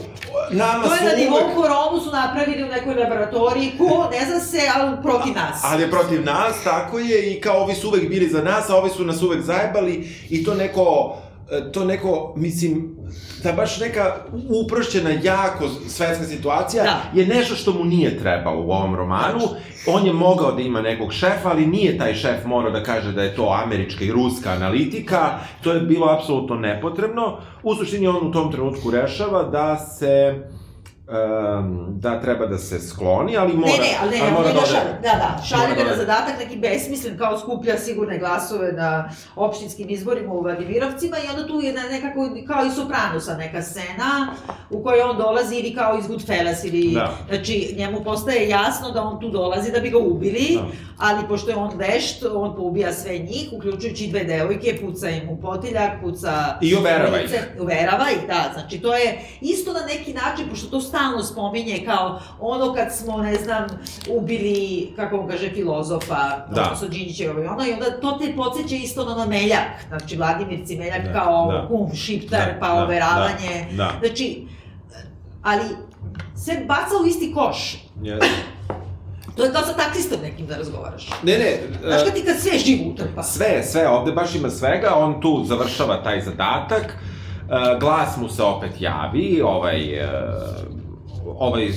[0.51, 4.41] nama To je na nivou uvek- koromu su napravili u nekoj laboratoriji, ko, ne zna
[4.41, 5.61] se, ali protiv nas.
[5.65, 8.77] Ali je protiv nas, tako je, i kao ovi su uvek bili za nas, a
[8.77, 9.95] ovi su nas uvek zajebali,
[10.31, 11.17] i to neko,
[11.51, 12.96] e, to neko, mislim,
[13.47, 14.15] ta baš neka
[14.65, 17.03] uprošćena jako svetska situacija Da.
[17.21, 19.41] je nešto što mu nije trebalo u ovom romanu.
[19.87, 23.23] On je mogao da ima nekog šefa, ali nije taj šef morao da kaže da
[23.23, 25.39] je to američka i ruska analitika.
[25.63, 27.39] To je bilo apsolutno nepotrebno.
[27.63, 30.35] U suštini on u tom trenutku rešava da se
[31.09, 34.61] um, da treba da se skloni, ali mora, ne, ne, ali ne, ali mora njega
[34.61, 35.01] da šalje, ode.
[35.03, 39.91] da, da, šalje ga da na zadatak neki besmislen, kao skuplja sigurne glasove na opštinskim
[39.91, 44.35] izborima u Vladimirovcima i onda tu je nekako, kao i Sopranusa neka scena
[44.71, 47.11] u kojoj on dolazi ili kao iz Goodfellas ili, Da.
[47.29, 50.65] znači njemu postaje jasno da on tu dolazi da bi ga ubili, Da.
[50.99, 55.41] ali pošto je on vešt, on poubija sve njih, uključujući dve devojke, puca im u
[55.41, 56.59] potiljak, puca...
[56.61, 60.81] I uverava lice, Uverava ih, da, znači to je isto na neki način, pošto to
[60.97, 63.67] stalno spominje kao ono kad smo, ne znam,
[64.11, 66.63] ubili, kako on kaže, filozofa, Da.
[66.63, 71.05] odnosno Đinđićeva i ono, i onda to te podsjeća isto na Meljak, znači Vladimir Cimeljak
[71.05, 71.67] Da, kao da.
[71.69, 73.93] kum, šiptar, Da, pa da, overavanje, da, da.
[74.07, 74.47] znači,
[75.43, 75.65] ali
[76.45, 77.85] sve baca u isti koš.
[78.03, 78.27] Jeste.
[79.37, 81.09] To je kao sa taksistom nekim da razgovaraš.
[81.23, 83.23] Ne, ne, Znaš e, kad ti kad sve živo utrpa?
[83.23, 86.97] Sve, sve, ovde baš ima svega, on tu završava taj zadatak, e,
[87.81, 90.09] glas mu se opet javi, ovaj, e,
[91.39, 91.69] ovaj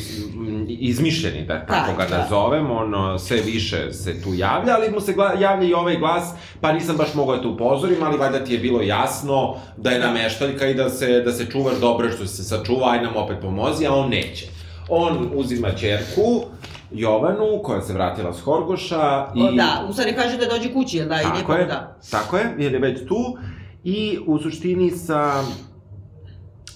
[0.67, 2.17] izmišljeni, da tako Da, ga da.
[2.17, 5.97] nazovem, on e, sve više se tu javlja, ali mu se gla, javlja i ovaj
[5.97, 9.89] glas, pa nisam baš mogao da te upozorim, ali valjda ti je bilo jasno da
[9.89, 13.37] je nameštaljka i da se, da se čuvaš dobro što se sačuva, aj nam opet
[13.41, 14.47] pomozi, a on neće.
[14.89, 16.43] On uzima ćerku,
[16.91, 19.41] Jovanu, koja se vratila s Horgoša i...
[19.41, 21.21] O, da, u stvari kaže da dođe kući, jel da?
[21.21, 21.97] I Tako nekom je, da.
[22.11, 23.37] tako je, jer je već tu.
[23.83, 25.43] I u suštini sa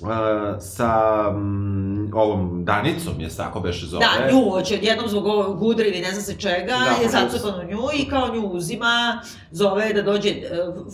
[0.01, 0.09] uh,
[0.59, 4.05] sa mm, ovom Danicom, je tako beše zove.
[4.05, 7.09] Da, nju hoće odjednom zbog ovog gudra ili ne zna se čega, Da, je pa
[7.09, 10.43] zacepan u nju i kao nju uzima, zove da dođe, e,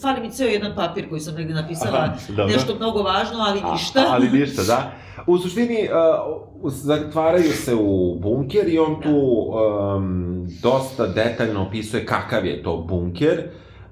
[0.01, 2.45] fali mi ceo jedan papir koji sam negde napisala, Aha, dobro.
[2.45, 3.99] nešto mnogo važno, ali ništa.
[3.99, 4.91] A, ali ništa, da.
[5.27, 12.45] U suštini, uh, zatvaraju se u bunker i on tu um, dosta detaljno opisuje kakav
[12.45, 13.43] je to bunker,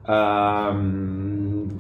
[0.07, 1.27] um,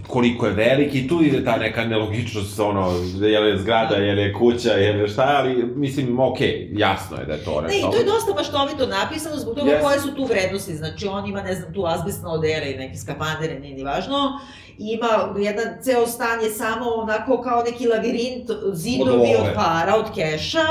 [0.07, 4.15] koliko je velik i tu ide ta neka nelogičnost, ono, je li je zgrada, je
[4.15, 7.81] li kuća, je li šta, ali mislim, okej, jasno je da je to Ne, i
[7.81, 9.83] to je dosta maštovito napisano zbog toga Jeste.
[9.83, 10.75] koje su tu vrednosti.
[10.75, 14.39] Znači, on ima, ne znam, tu azbestna odera i neke skafandere, nije ni važno.
[14.77, 15.07] Ima
[15.37, 20.67] jedan ceo stan je samo onako kao neki lavirint, zidovi Od od, para, od keša.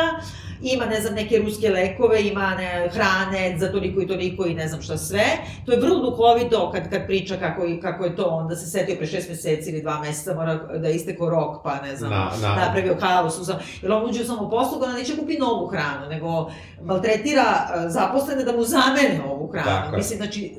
[0.63, 4.69] Ima, ne znam, neke ruske lekove, ima ne, hrane za toliko i toliko i ne
[4.69, 5.25] znam šta sve.
[5.67, 9.07] To je vrlo duhovito kad, kad priča kako, kako je to, onda se setio pre
[9.07, 12.97] šest meseci ili dva meseca, mora da isteko rok, pa ne znam, Na- na- napravio
[13.01, 16.51] haos, uzam, jer on uđe u samoposlugu, ona neće kupi novu hranu, nego
[16.83, 17.43] maltretira
[17.77, 19.67] e, zaposlene da mu zamene ovu hranu.
[19.67, 19.97] Tako je.
[19.97, 20.55] Mislim, znači,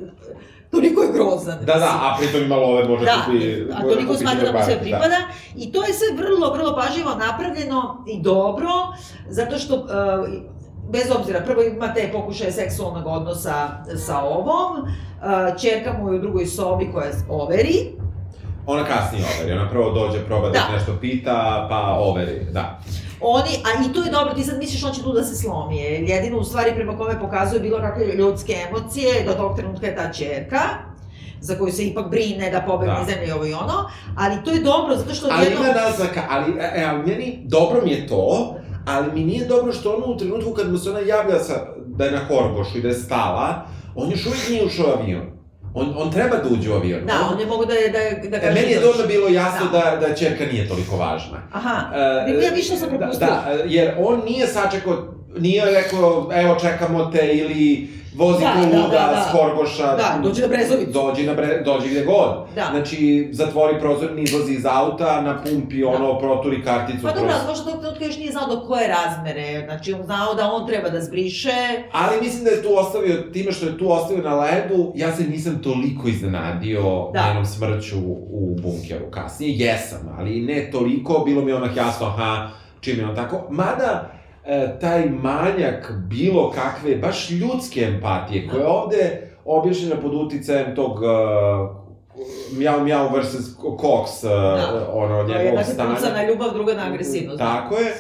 [0.72, 1.58] toliko je grozan.
[1.66, 3.62] Da, da, a pritom ima love, može Da, kupi...
[3.74, 5.18] a može toliko smatra da mu sve bar, pripada.
[5.56, 8.70] I to je sve vrlo, vrlo pažljivo napravljeno i dobro,
[9.30, 10.40] zato što, e,
[10.90, 13.68] bez obzira, prvo imate pokušaje seksualnog odnosa
[14.08, 17.92] sa ovom, e, čerka mu je u drugoj sobi koja overi,
[18.66, 20.66] Ona kasnije overi, ona prvo dođe, proba da, Da.
[20.68, 22.80] te nešto pita, pa overi, da.
[23.22, 25.78] Oni, a i to je dobro, ti sad misliš on će tu da se slomi,
[25.82, 30.14] jedino u stvari prema kome pokazuje bilo kakve ljudske emocije, do tog trenutka je ta
[30.14, 30.60] čerka,
[31.42, 33.02] za koju se ipak brine da pobegne Da.
[33.02, 35.66] iz zemlje i ovo i ono, ali to je dobro zato što Ali odjednom...
[35.66, 38.56] ima naznaka, ali, e, ali meni, dobro mi je to,
[38.86, 41.54] ali mi nije dobro što ono u trenutku kad mu se ona javlja sa,
[41.86, 43.66] da je na Horgošu i da je stala,
[43.96, 45.37] on još uvijek nije ušao avion.
[45.74, 47.06] On, on treba da uđe u avion.
[47.06, 48.54] Da, on je mogu da, da, da kaže...
[48.54, 49.98] meni je dobro bilo jasno Da.
[50.02, 51.38] da, da čerka nije toliko važna.
[51.54, 51.92] Aha,
[52.28, 53.30] E, ja više sam da, propustila.
[53.46, 57.88] da, e, jer on nije sačekao, nije rekao, evo čekamo te ili
[58.18, 59.26] vozi Da, ko da, da, da.
[59.30, 59.96] s Horgoša.
[59.96, 60.92] Da, dođi na Brezovicu.
[60.92, 62.30] Dođi, na bre, dođi gde god.
[62.56, 62.68] Da.
[62.72, 67.04] Znači, zatvori prozor, izlazi iz auta, na pumpi ono, proturi karticu.
[67.04, 70.34] Pa dobro, ali možda tog trenutka još nije znao do koje razmere, znači on znao
[70.34, 71.56] da on treba da zbriše,
[71.92, 75.24] Ali mislim da je tu ostavio, time što je tu ostavio na ledu, ja se
[75.24, 77.28] nisam toliko iznenadio Da.
[77.28, 77.98] njenom smrću
[78.32, 79.66] u bunkeru kasnije.
[79.66, 82.50] Jesam, ali ne toliko, bilo mi onak jasno, aha,
[82.82, 83.48] čim je on tako.
[83.50, 84.12] Mada,
[84.82, 91.08] taj manjak bilo kakve, baš ljudske empatije, koja je ovde objašnjena pod uticajem tog uh,
[92.58, 94.90] Mjau Mjau versus Cox, uh, Da.
[94.94, 95.96] ono, to je njegovog jedna stanja.
[95.96, 97.38] pucana ljubav, druga na agresivnost.
[97.40, 97.94] Tako je,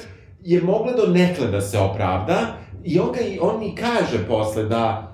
[0.43, 2.37] je mogla do nekle da se opravda
[2.83, 5.13] i on, ga, on i kaže posle da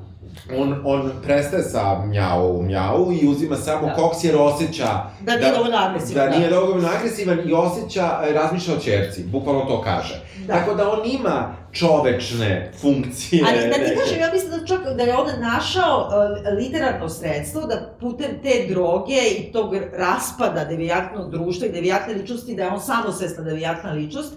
[0.58, 3.94] on, on prestaje sa mjau mjau i uzima samo Da.
[3.94, 4.88] koks jer osjeća
[5.22, 6.38] Da nije dovoljno agresivan, Da, da.
[6.38, 10.22] nije dovoljno agresivan i osjeća, e, razmišlja o čerci, bukvalno to kaže.
[10.48, 10.54] Da.
[10.54, 13.44] Tako da on ima čovečne funkcije.
[13.48, 17.62] Ali da ti kažem, ja mislim da čak da je on našao uh, literarno sredstvo
[17.62, 22.80] da putem te droge i tog raspada devijatnog društva i devijatne ličnosti, da je on
[22.82, 24.34] samosvesna devijatna ličnost,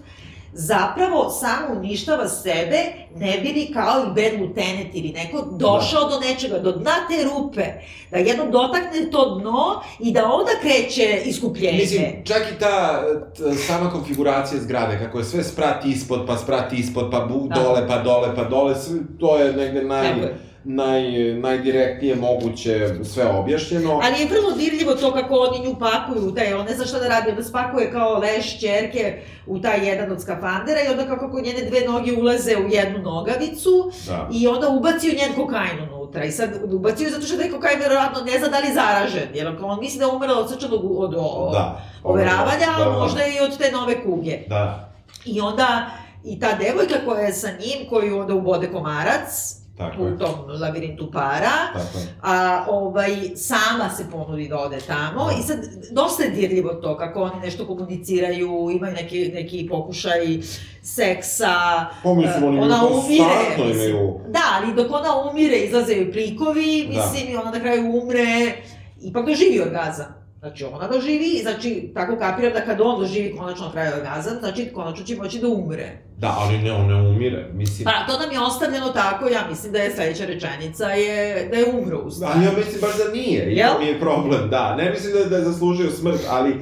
[0.57, 2.77] zapravo samo uništava sebe,
[3.15, 7.23] ne bi li kao i Ben Lieutenant ili neko došao do nečega, do dna te
[7.23, 7.63] rupe,
[8.11, 11.77] da jednom dotakne to dno i da onda kreće iskupljenje.
[11.77, 13.03] Mislim, čak i ta
[13.37, 17.55] t, sama konfiguracija zgrade, kako je sve sprat ispod, pa sprat ispod, pa bu, Da.
[17.55, 20.35] dole, pa dole, pa dole, sve, to je negde naj, Tako je.
[20.63, 21.01] Naj,
[21.33, 23.99] najdirektnije moguće sve objašnjeno.
[24.03, 26.99] Ali je vrlo dirljivo to kako oni nju pakuju u taj, on ne zna šta
[26.99, 31.25] da radi, onda spakuje kao leš čerke u taj jedan od skafandera i onda kako,
[31.27, 34.29] kako njene dve noge ulaze u jednu nogavicu Da.
[34.33, 36.23] i onda ubacio njen kokain unutra.
[36.23, 39.55] I sad ubacio zato što da je kokain verovatno ne zna da li zaražen, jer
[39.61, 41.81] on misli da je umrla od srčanog u- od, od Da.
[42.03, 42.91] overavanja, Da, a da.
[42.91, 44.37] možda i od te nove kuge.
[44.47, 44.89] Da.
[45.25, 45.87] I onda
[46.23, 51.11] i ta devojka koja je sa njim, koju onda ubode komarac, Tako u tom labirintu
[51.11, 55.29] para, Tako a ovaj, sama se ponudi da ode tamo.
[55.39, 55.57] I sad
[55.91, 60.37] dosta je dirljivo to kako oni nešto komuniciraju, imaju neki, neki pokušaj
[60.81, 64.19] seksa, Pa mislim, oni ona umire, imaju...
[64.27, 67.01] Da, ali dok ona umire, izlaze joj plikovi, Da.
[67.01, 68.55] mislim, i ona na kraju umre,
[69.01, 70.16] ipak doživi orgazam.
[70.39, 74.71] Znači, ona doživi, znači, tako kapiram da kad on doživi konačno na kraju orgazam, znači,
[74.73, 75.97] konačno će moći da umre.
[76.17, 77.85] Da, ali ne, on ne umire, mislim...
[77.85, 81.65] Pa, to nam je ostavljeno tako, ja mislim da je sledeća rečenica je, da je
[81.79, 82.33] umro u stvari.
[82.35, 83.73] Ali ja mislim baš da nije, Jel?
[83.73, 84.75] to mi je problem, da.
[84.75, 86.55] Ne mislim da, da je zaslužio smrt, ali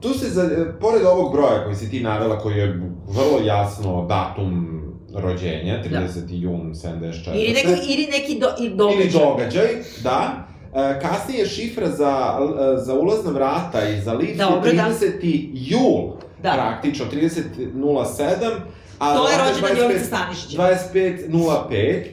[0.00, 0.50] tu se, za,
[0.80, 4.80] pored ovog broja koji si ti navela, koji je vrlo jasno datum
[5.14, 6.20] rođenja, 30.
[6.28, 7.34] jun 74.
[7.34, 9.02] Ili, neko, ili neki do, i događaj.
[9.02, 9.68] Ili događaj,
[10.02, 10.49] da.
[10.74, 12.38] E, kasnije šifra za,
[12.74, 14.82] e, za ulazna vrata i za lift Dobro, je da.
[14.84, 15.50] 30.
[15.52, 16.10] jul,
[16.42, 16.52] Da.
[16.52, 18.50] praktično, 30.07.
[18.98, 20.58] A To je rođendan 25 Jovice Stanišića.
[20.58, 22.04] 25.05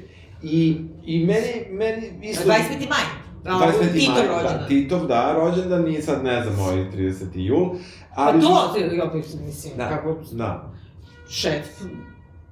[0.43, 2.49] i, i meni, meni isto...
[2.49, 2.53] 25.
[2.89, 3.05] maj.
[3.45, 3.93] A, 25.
[3.93, 4.59] Titov maj, rođendan.
[4.59, 7.23] Da, Titov, da, rođendan i sad ne znam, ovaj 30.
[7.35, 7.69] jul.
[8.15, 9.11] Pa Ali, to, ja
[9.45, 9.89] mislim, Da.
[9.89, 10.71] kako Da,
[11.29, 11.65] šef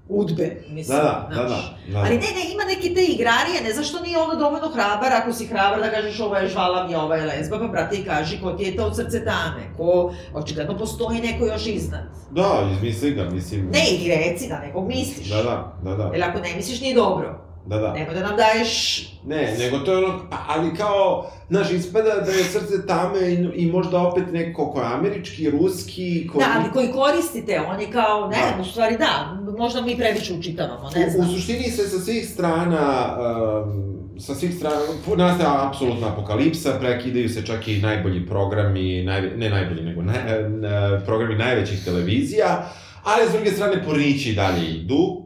[0.09, 0.97] udbe, mislim.
[0.97, 1.75] da, da, da, znaš.
[1.87, 1.99] da, da.
[1.99, 5.33] Ali ne, ne, ima neke te igrarije, ne znaš što nije ono dovoljno hrabar, ako
[5.33, 8.39] si hrabar da kažeš ovo je žvala mi, ovo je lezba, pa brate i kaži
[8.41, 12.03] ko ti je to od srce dame, ko, očigledno postoji neko još iznad.
[12.31, 13.69] Da, izmisli ga, mislim...
[13.73, 15.29] Ne, ili reci da nekog misliš.
[15.29, 17.44] Da, da, da, da, Jer ako ne misliš nije dobro.
[17.65, 17.93] Da, da.
[17.93, 19.01] Nemoj da nam daješ...
[19.25, 23.33] Ne, nego to je ono, a- ali kao, znaš, ispada da je srce tame i,
[23.55, 26.39] i možda opet neko ko je američki, ruski, ko...
[26.39, 28.61] Da, ali koji koristite, on je kao, ne, Da.
[28.61, 31.29] u stvari da, možda mi previše učitavamo, ne U, u znam.
[31.29, 33.15] suštini se sa svih strana,
[33.63, 34.75] um, sa svih strana,
[35.17, 40.69] nastaje apsolutna apokalipsa, prekidaju se čak i najbolji programi, najve, ne najbolji, nego naj, ne,
[41.05, 42.69] programi najvećih televizija,
[43.03, 45.24] ali s druge strane pornići dalje idu,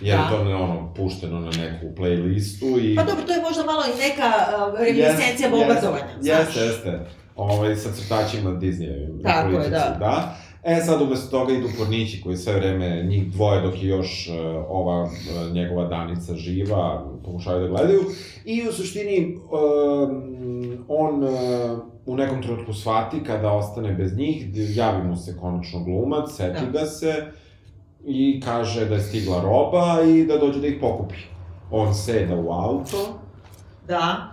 [0.00, 0.22] jer Da.
[0.22, 2.96] je to ne, ono, pušteno na neku playlistu i...
[2.96, 4.32] Pa dobro, to je možda malo i neka
[4.72, 6.38] uh, reminiscencija bombardovanja, znaš.
[6.38, 7.00] Jeste, jeste.
[7.36, 9.22] Ovaj, sa crtačima Disneyevim.
[9.22, 9.96] Tako je, politici, da.
[9.98, 10.36] da.
[10.64, 14.64] E, sad umesto toga idu pornići koji sve vreme, njih dvoje dok je još uh,
[14.68, 18.00] ova uh, njegova Danica živa, pokušavaju da gledaju.
[18.44, 21.30] I u suštini, um, on uh,
[22.06, 26.78] u nekom trenutku shvati kada ostane bez njih, javi mu se konačno glumac, seti Da.
[26.80, 27.32] ga se
[28.06, 31.16] i kaže da je stigla roba i da dođe da ih pokupi.
[31.70, 33.18] On seda u auto,
[33.88, 34.28] Da,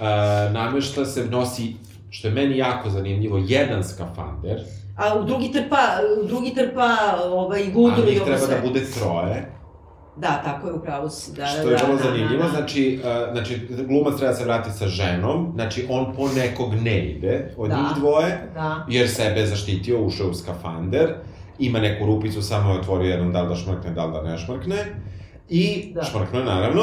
[0.00, 0.04] E,
[0.50, 1.74] namešta se, nosi,
[2.10, 4.60] što je meni jako zanimljivo, jedan skafander,
[4.96, 5.76] a u drugi trpa,
[6.22, 6.88] u drugi trpa
[7.24, 8.54] ovaj, a gudru i ovo treba sve.
[8.54, 9.52] da bude troje,
[10.16, 12.56] Da, tako je, upravo si, da, što da, je vrlo da, zanimljivo, da, da.
[12.56, 17.06] znači, e, znači, glumac treba da se vrati sa ženom, znači, on po nekog ne
[17.06, 17.76] ide od Da.
[17.76, 21.14] njih dvoje, Da, jer sebe je zaštitio, ušao u skafander,
[21.58, 24.38] ima neku rupicu, samo je otvorio jednom da li da šmrkne, da li da ne
[24.38, 24.76] šmrkne,
[25.48, 26.02] i Da.
[26.04, 26.82] šmrknuo je naravno,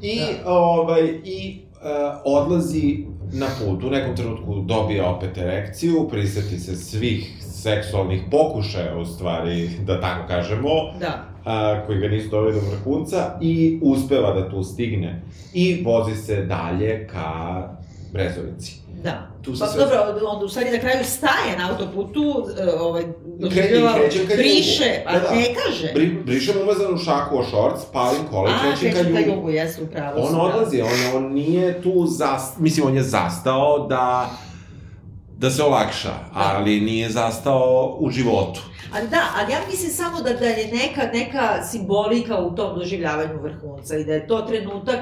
[0.00, 0.50] i, Da.
[0.52, 1.88] ovaj, i e,
[2.24, 9.04] odlazi na put, u nekom trenutku dobije opet erekciju, priseti se svih seksualnih pokušaja, u
[9.04, 10.68] stvari, da tako kažemo,
[11.00, 11.24] da.
[11.44, 15.22] a, koji ga nisu doveli do vrhunca i uspeva da tu stigne
[15.54, 17.68] i vozi se dalje ka
[18.12, 18.81] Brezovici.
[19.02, 19.28] Da.
[19.42, 19.96] Tu Pa sve- dobro,
[20.26, 22.22] onda u stvari na kraju staje na autoputu,
[22.58, 23.04] e, ovaj,
[23.38, 23.92] doživljava,
[24.28, 25.34] briše, a Da, da.
[25.34, 25.92] ne kaže.
[25.94, 29.30] Bri, brišem umazanu šaku o šorc, palim kola i a, ka kreće ka jugu.
[29.30, 30.40] jugu, jeste, upravo On si, da.
[30.40, 32.58] odlazi, on, on nije tu zast...
[32.58, 34.30] Mislim, on je zastao da
[35.36, 38.60] da se olakša, ali nije zastao u životu.
[38.94, 43.38] Ali da, ali ja mislim samo da, da je neka, neka simbolika u tom doživljavanju
[43.42, 45.00] vrhunca i da je to trenutak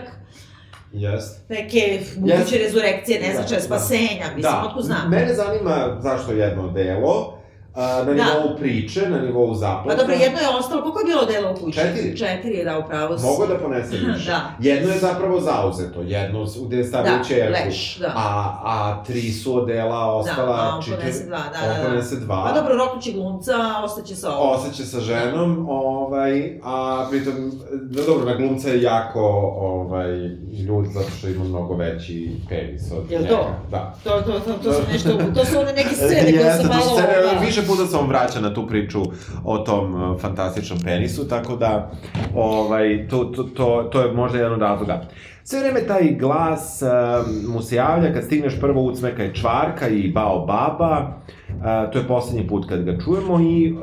[0.92, 1.40] Jeste.
[1.48, 2.58] neke buduće Jeste.
[2.58, 3.60] rezurekcije, ne čega, da.
[3.60, 5.10] spasenja, mislim, da, otko znam.
[5.10, 7.39] mene zanima zašto jedno delo,
[7.80, 8.12] a, na Da.
[8.14, 9.88] nivou priče, na nivou zaplata.
[9.88, 11.78] Pa dobro, jedno je ostalo, koliko je bilo dela u kući?
[11.78, 12.16] Četiri.
[12.16, 13.24] Četiri je, da, upravo si.
[13.24, 14.26] Mogu da ponese više.
[14.26, 14.40] Da.
[14.60, 17.52] Jedno je zapravo zauzeto, jedno gde je stavio Da, čerku.
[17.66, 18.06] leš, da.
[18.08, 18.28] A,
[18.64, 20.56] a tri su odela ostala...
[20.56, 21.88] Da, a on čitav- ponese dva, da, on da, da.
[21.88, 22.44] ponese dva.
[22.44, 23.52] Pa dobro, roknuće glumca,
[23.84, 24.50] ostaće sa ovo.
[24.52, 27.34] Oseća sa ženom, ovaj, a pritom,
[27.72, 29.20] da dobro, na glumca je jako,
[29.60, 30.10] ovaj,
[30.58, 33.34] ljud zato što ima mnogo veći penis od Jel njega.
[33.34, 33.46] to?
[33.70, 33.94] Da.
[34.04, 36.68] To, to, to, to su nešto, to su one neke scene koje Jeste, su to
[36.68, 36.82] malo...
[36.82, 37.40] su scene, da.
[37.40, 39.02] više puta sam vraća na tu priču
[39.44, 41.90] o tom uh, fantastičnom penisu, tako da
[42.34, 45.08] ovaj, to, to, to, to je možda jedan od razloga.
[45.44, 50.08] Sve vreme taj glas uh, mu se javlja, kad stigneš prvo ucmeka je čvarka i
[50.08, 53.78] bao baba, uh, to je poslednji put kad ga čujemo i uh,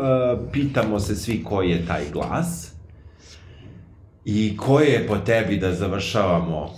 [0.51, 2.73] pitamo se svi koji je taj glas
[4.25, 6.69] i ko je po tebi da završavamo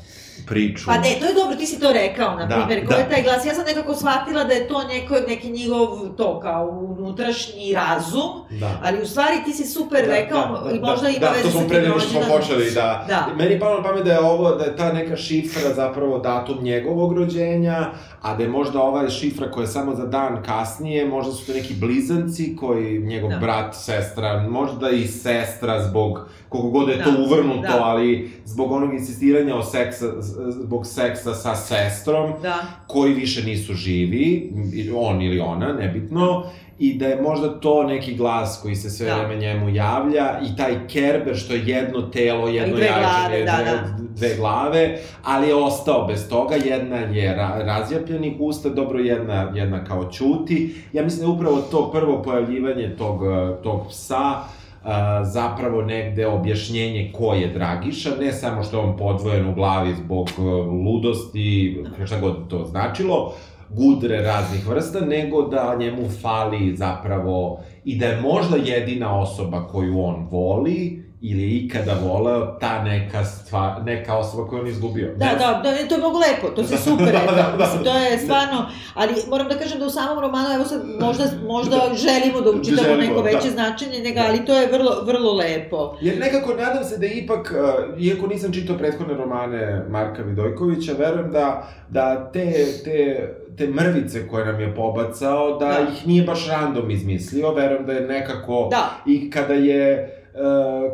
[0.46, 0.86] priču.
[0.86, 3.00] Pa ne, to je dobro, ti si to rekao, na Da, primjer, ko da.
[3.00, 3.46] je taj glas.
[3.46, 6.68] Ja sam nekako shvatila da je to neko, neki njegov, to kao
[7.00, 8.30] unutrašnji razum,
[8.60, 8.80] Da.
[8.84, 10.42] ali u stvari ti si super rekao
[10.76, 13.06] i možda ima da, veze to sa smo tim pre nego što smo počeli, da.
[13.08, 13.28] Da.
[13.36, 16.58] Meni je palo na pamet da je ovo, da je ta neka šifra zapravo datum
[16.62, 21.32] njegovog rođenja, a da je možda ova šifra koja je samo za dan kasnije, možda
[21.34, 23.38] su to neki blizanci koji, njegov Da.
[23.38, 27.84] brat, sestra, možda i sestra zbog, koliko god je to Da, uvrnuto, da.
[27.84, 30.06] ali zbog onog insistiranja o seksa,
[30.50, 32.56] zbog seksa sa sestrom, Da.
[32.88, 34.54] koji više nisu živi,
[34.96, 36.44] on ili ona, nebitno,
[36.80, 39.16] i da je možda to neki glas koji se sve Da.
[39.16, 43.46] vreme njemu javlja i taj Kerber što je jedno telo, jedno dve jajče, glave, dve,
[43.46, 43.98] da, dve, da.
[44.16, 49.84] dve glave, ali je ostao bez toga, jedna je ra, razjapljenih usta, dobro jedna, jedna
[49.84, 50.76] kao ćuti.
[50.94, 53.22] Ja mislim da je upravo to prvo pojavljivanje tog,
[53.64, 54.44] tog psa,
[54.84, 59.94] a, zapravo negde objašnjenje ko je Dragiša, ne samo što je on podvojen u glavi
[59.96, 60.42] zbog e,
[60.86, 63.34] ludosti, šta god to značilo,
[63.70, 70.02] gudre raznih vrsta, nego da njemu fali zapravo i da je možda jedina osoba koju
[70.04, 75.14] on voli ili je ikada voleo ta neka stvar, neka osoba koju on izgubio.
[75.16, 77.66] Da, da, da, to je mnogo lepo, to si super Da, da, da.
[77.66, 81.24] mislim, to je stvarno, ali moram da kažem da u samom romanu, evo sad, možda,
[81.48, 83.52] možda želimo da učitamo Želimo, neko veće da.
[83.52, 85.98] značenje, nego, ali to je vrlo, vrlo lepo.
[86.02, 87.54] Jer nekako nadam se da ipak,
[87.94, 94.28] uh, iako nisam čitao prethodne romane Marka Vidojkovića, verujem da, da te, te, te mrvice
[94.28, 95.80] koje nam je pobacao, da, Da.
[95.94, 98.68] ih nije baš random izmislio, verujem da je nekako...
[98.72, 98.90] Da.
[99.06, 100.16] I kada je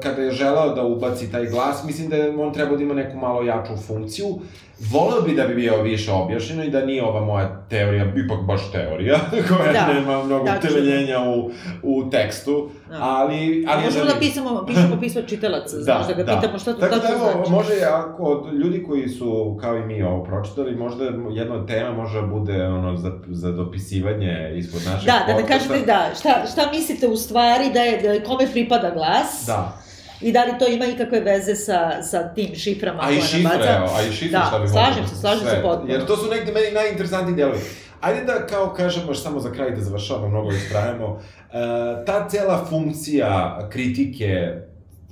[0.03, 3.17] kada je želeo da ubaci taj glas, mislim da je on trebao da ima neku
[3.17, 4.39] malo jaču funkciju.
[4.81, 8.71] Voleo bi da bi bio više objašnjeno i da nije ova moja teorija, ipak baš
[8.71, 9.19] teorija,
[9.49, 10.69] koja Da, nema mnogo tačno.
[10.69, 11.51] temeljenja u,
[11.83, 12.97] u tekstu, Da.
[13.01, 13.37] ali...
[13.67, 16.95] ali Možemo želim- da pisamo, pišemo pismo čitalaca, znaš, da, ga pitamo šta to Tako
[16.97, 17.51] da evo, znači.
[17.51, 21.91] može ako od ljudi koji su kao i mi ovo pročitali, možda jedna od tema
[21.93, 25.53] može da bude ono za, za dopisivanje ispod našeg Da, da podcasta.
[25.69, 29.77] kažete da, šta, šta mislite u stvari da je, da je kome pripada glas Da.
[30.25, 33.43] I da li to ima ikakve veze sa, sa tim šiframa A i koje šifre,
[33.43, 33.75] nabaca?
[33.77, 35.93] evo, a i šifre Da, šta bi slažem se, slažem se potpuno.
[35.93, 37.59] Jer to su negde meni najinteresantniji delovi.
[38.01, 42.65] Ajde da, kao kažemo, još samo za kraj da završavamo, mnogo istrajemo, e, ta cela
[42.69, 44.53] funkcija kritike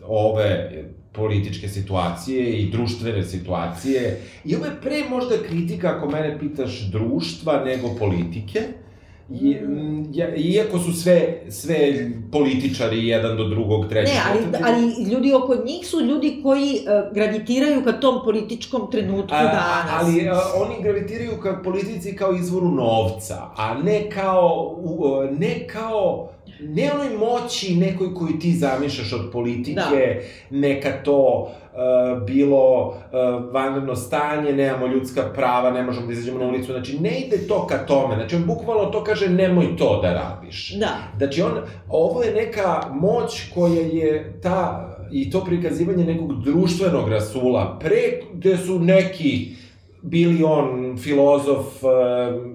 [0.04, 0.72] ove
[1.12, 7.64] političke situacije i društvene situacije, i ovo je pre možda kritika, ako mene pitaš, društva
[7.66, 8.83] nego politike, I,
[10.38, 15.88] iako su sve, sve političari jedan do drugog, treći, Ne, ali, ali ljudi oko njih
[15.88, 19.92] su ljudi koji uh, gravitiraju ka tom političkom trenutku A, danas.
[19.92, 25.68] ali a, oni gravitiraju ka politici kao izvoru novca, a ne kao, u, o, ne
[25.68, 26.30] kao,
[26.68, 32.96] ne onoj moći nekoj koju ti zamišljaš od politike, neka to uh, bilo uh,
[33.52, 37.68] vanredno stanje, nemamo ljudska prava, ne možemo da izađemo na ulicu, znači ne ide to
[37.68, 40.74] ka tome, znači on bukvalno to kaže nemoj to da radiš.
[40.80, 40.98] Da.
[41.18, 41.52] Znači on,
[41.90, 48.02] ovo je neka moć koja je ta, i to prikazivanje nekog društvenog rasula, pre
[48.34, 49.63] gde su neki
[50.04, 51.88] bili on filozof e,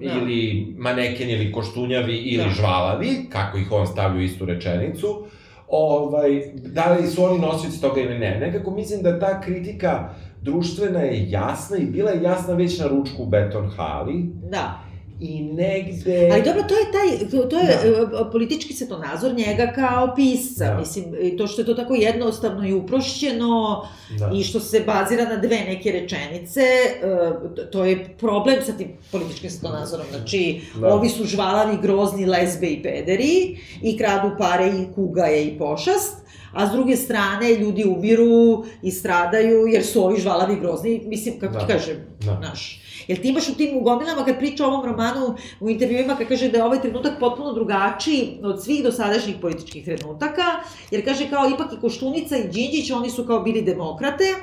[0.05, 0.13] Da.
[0.13, 2.49] ili maneken ili koštunjavi ili Da.
[2.49, 5.25] žvalavi, kako ih on stavlja u istu rečenicu,
[5.67, 8.39] ovaj, da li su oni nosioci toga ili ne.
[8.39, 10.09] Nekako mislim da ta kritika
[10.41, 14.79] društvena je jasna i bila je jasna već na ručku u Beton Hali Da.
[15.21, 16.29] I negde...
[16.31, 18.05] Ali dobro, to je taj, to, je Da.
[18.07, 18.25] da.
[18.25, 20.77] politički svetonazor njega kao pisca, Da.
[20.77, 24.31] mislim, i to što je to tako jednostavno i uprošćeno Da.
[24.35, 29.49] i što se bazira na dve neke rečenice, e, to- je problem sa tim političkim
[29.49, 30.87] svetonazorom, znači, Da.
[30.87, 36.15] ovi su žvalavi, grozni lezbe i pederi i kradu pare i kuga je i pošast,
[36.53, 41.53] a s druge strane ljudi umiru i stradaju jer su ovi žvalavi grozni, mislim, kako
[41.53, 41.59] Da.
[41.59, 42.39] ti kažem, da.
[42.39, 42.81] naš.
[43.07, 46.49] Jer ti imaš u tim ugomilama, kad priča o ovom romanu, u intervjuima, kad kaže
[46.49, 50.43] da je ovaj trenutak potpuno drugačiji od svih dosadašnjih političkih trenutaka,
[50.91, 54.35] jer kaže kao ipak i Koštunica i Đinđić, oni su kao bili demokrate,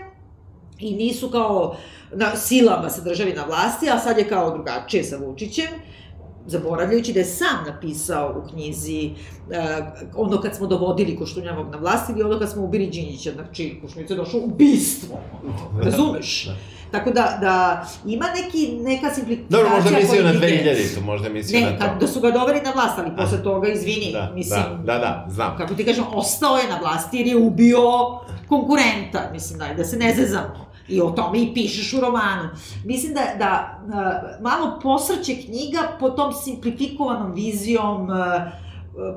[0.78, 1.76] i nisu kao
[2.12, 5.66] na silama se državi na vlasti, a sad je kao drugačije sa Vučićem,
[6.46, 9.56] zaboravljajući da je sam napisao u knjizi uh,
[10.16, 14.14] ono kad smo dovodili Koštunjavog na vlast ili ono kad smo ubili Đinjića, znači Koštunica
[14.14, 15.18] je došao ubistvo,
[15.82, 16.48] razumeš?
[16.90, 20.74] Tako da, da ima neki, neka simplifikacija Dobro, možda mislio na politike.
[20.74, 21.84] 2000-tu, možda mislio Ne, na to.
[21.84, 24.98] kad, da su ga doveli na vlast, ali posle toga, izvini, Da, mislim, da, da,
[24.98, 25.56] da, znam.
[25.56, 27.80] kako ti kažem, ostao je na vlasti jer je ubio
[28.48, 30.66] konkurenta, mislim, da, da se ne zezamo.
[30.88, 32.48] I o tome i pišeš u romanu.
[32.84, 33.92] Mislim da, da uh,
[34.42, 38.16] malo posrće knjiga po tom simplifikovanom vizijom uh,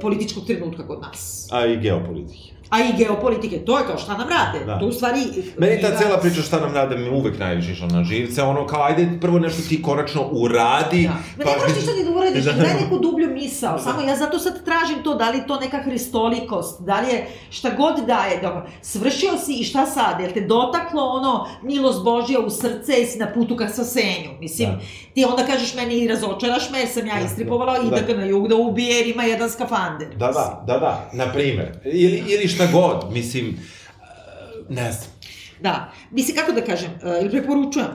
[0.02, 1.48] političkog trenutka kod nas.
[1.52, 2.59] A i geopolitike.
[2.70, 4.66] A i geopolitike, to je kao šta nam rade.
[4.66, 4.80] Da.
[4.80, 5.20] To u stvari...
[5.58, 8.84] Meni ta cela priča šta nam rade mi uvek najviše išla na živce, ono kao
[8.84, 11.04] ajde prvo nešto ti konačno uradi.
[11.04, 11.10] Da.
[11.38, 12.52] Ma ne moraš ništa ni da uradiš, Da.
[12.54, 13.80] daj neku dublju misao.
[13.80, 17.70] Samo ja zato sad tražim to, da li to neka hristolikost, da li je šta
[17.70, 18.42] god daje.
[18.42, 20.20] Dobro, svršio si i šta sad?
[20.20, 24.30] Jel te dotaklo ono milost Božja u srce, jesi na putu ka spasenju?
[24.40, 24.80] Mislim, Da.
[25.14, 27.96] ti onda kažeš meni i razočaraš me, sam ja istripovala i Da.
[27.96, 30.08] da ga na jug da ubije jer ima jedan skafander.
[30.18, 31.80] Da, da, da, da, na primer.
[31.86, 33.54] Ili, ili šta god, mislim, e,
[34.70, 35.12] ne znam.
[35.62, 35.92] Da.
[36.12, 37.88] Mislim, kako da kažem, uh, ili preporučujem?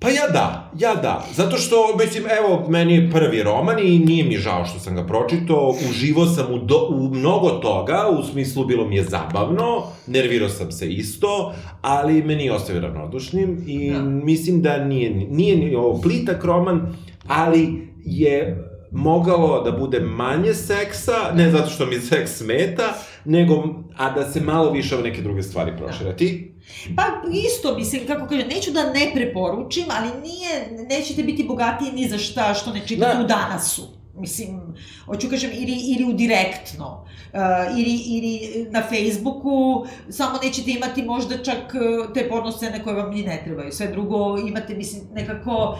[0.00, 1.26] Pa ja da, ja da.
[1.34, 5.06] Zato što, mislim, evo, meni je prvi roman i nije mi žao što sam ga
[5.06, 5.74] pročitao.
[5.90, 10.72] Uživo sam u, do, u mnogo toga, u smislu bilo mi je zabavno, nervirao sam
[10.72, 14.02] se isto, ali me nije ostavio ravnodušnim i Da.
[14.02, 16.94] mislim da nije, nije ni ovo plitak roman,
[17.26, 22.94] ali je mogalo da bude manje seksa, ne zato što mi seks smeta,
[23.24, 23.54] nego,
[23.96, 26.16] a da se malo više ove neke druge stvari prošire.
[26.16, 26.54] Ti?
[26.96, 27.02] Pa
[27.32, 32.18] isto, mislim, kako kažem, neću da ne preporučim, ali nije, nećete biti bogatiji ni za
[32.18, 33.24] šta što ne čitate Da.
[33.24, 34.00] u danasu.
[34.18, 34.60] Mislim,
[35.06, 41.42] hoću kažem, ili, ili u direktno, uh, ili, ili na Facebooku, samo nećete imati možda
[41.42, 43.72] čak uh, te porno scene koje vam ni ne trebaju.
[43.72, 45.78] Sve drugo imate, mislim, nekako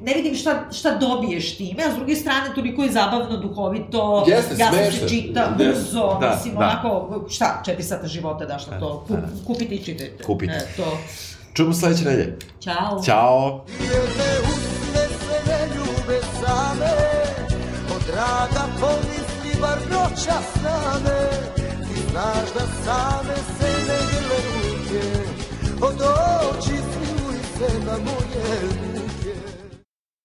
[0.00, 4.54] ne vidim šta, šta dobiješ time, a s druge strane toliko je zabavno, duhovito, Jeste,
[4.58, 5.00] jasno smešno.
[5.00, 6.60] se čita, Da, brzo, da, mislim, da.
[6.60, 6.90] onako,
[7.28, 9.16] šta, četiri sata života daš na to, Kup,
[9.46, 10.24] kupite i čitajte.
[10.24, 10.52] Kupite.
[10.52, 10.98] E, to.
[11.54, 12.38] Čujemo sledeće nedelje.
[12.60, 13.02] Ćao.
[13.04, 13.64] Ćao!
[13.80, 16.92] Jedne usne se ne ljube same
[17.96, 21.20] Od rada pomisli bar noćas name
[21.56, 25.06] Ti znaš da same se ne grle ruke
[25.82, 28.95] Od oči smiluj se na moje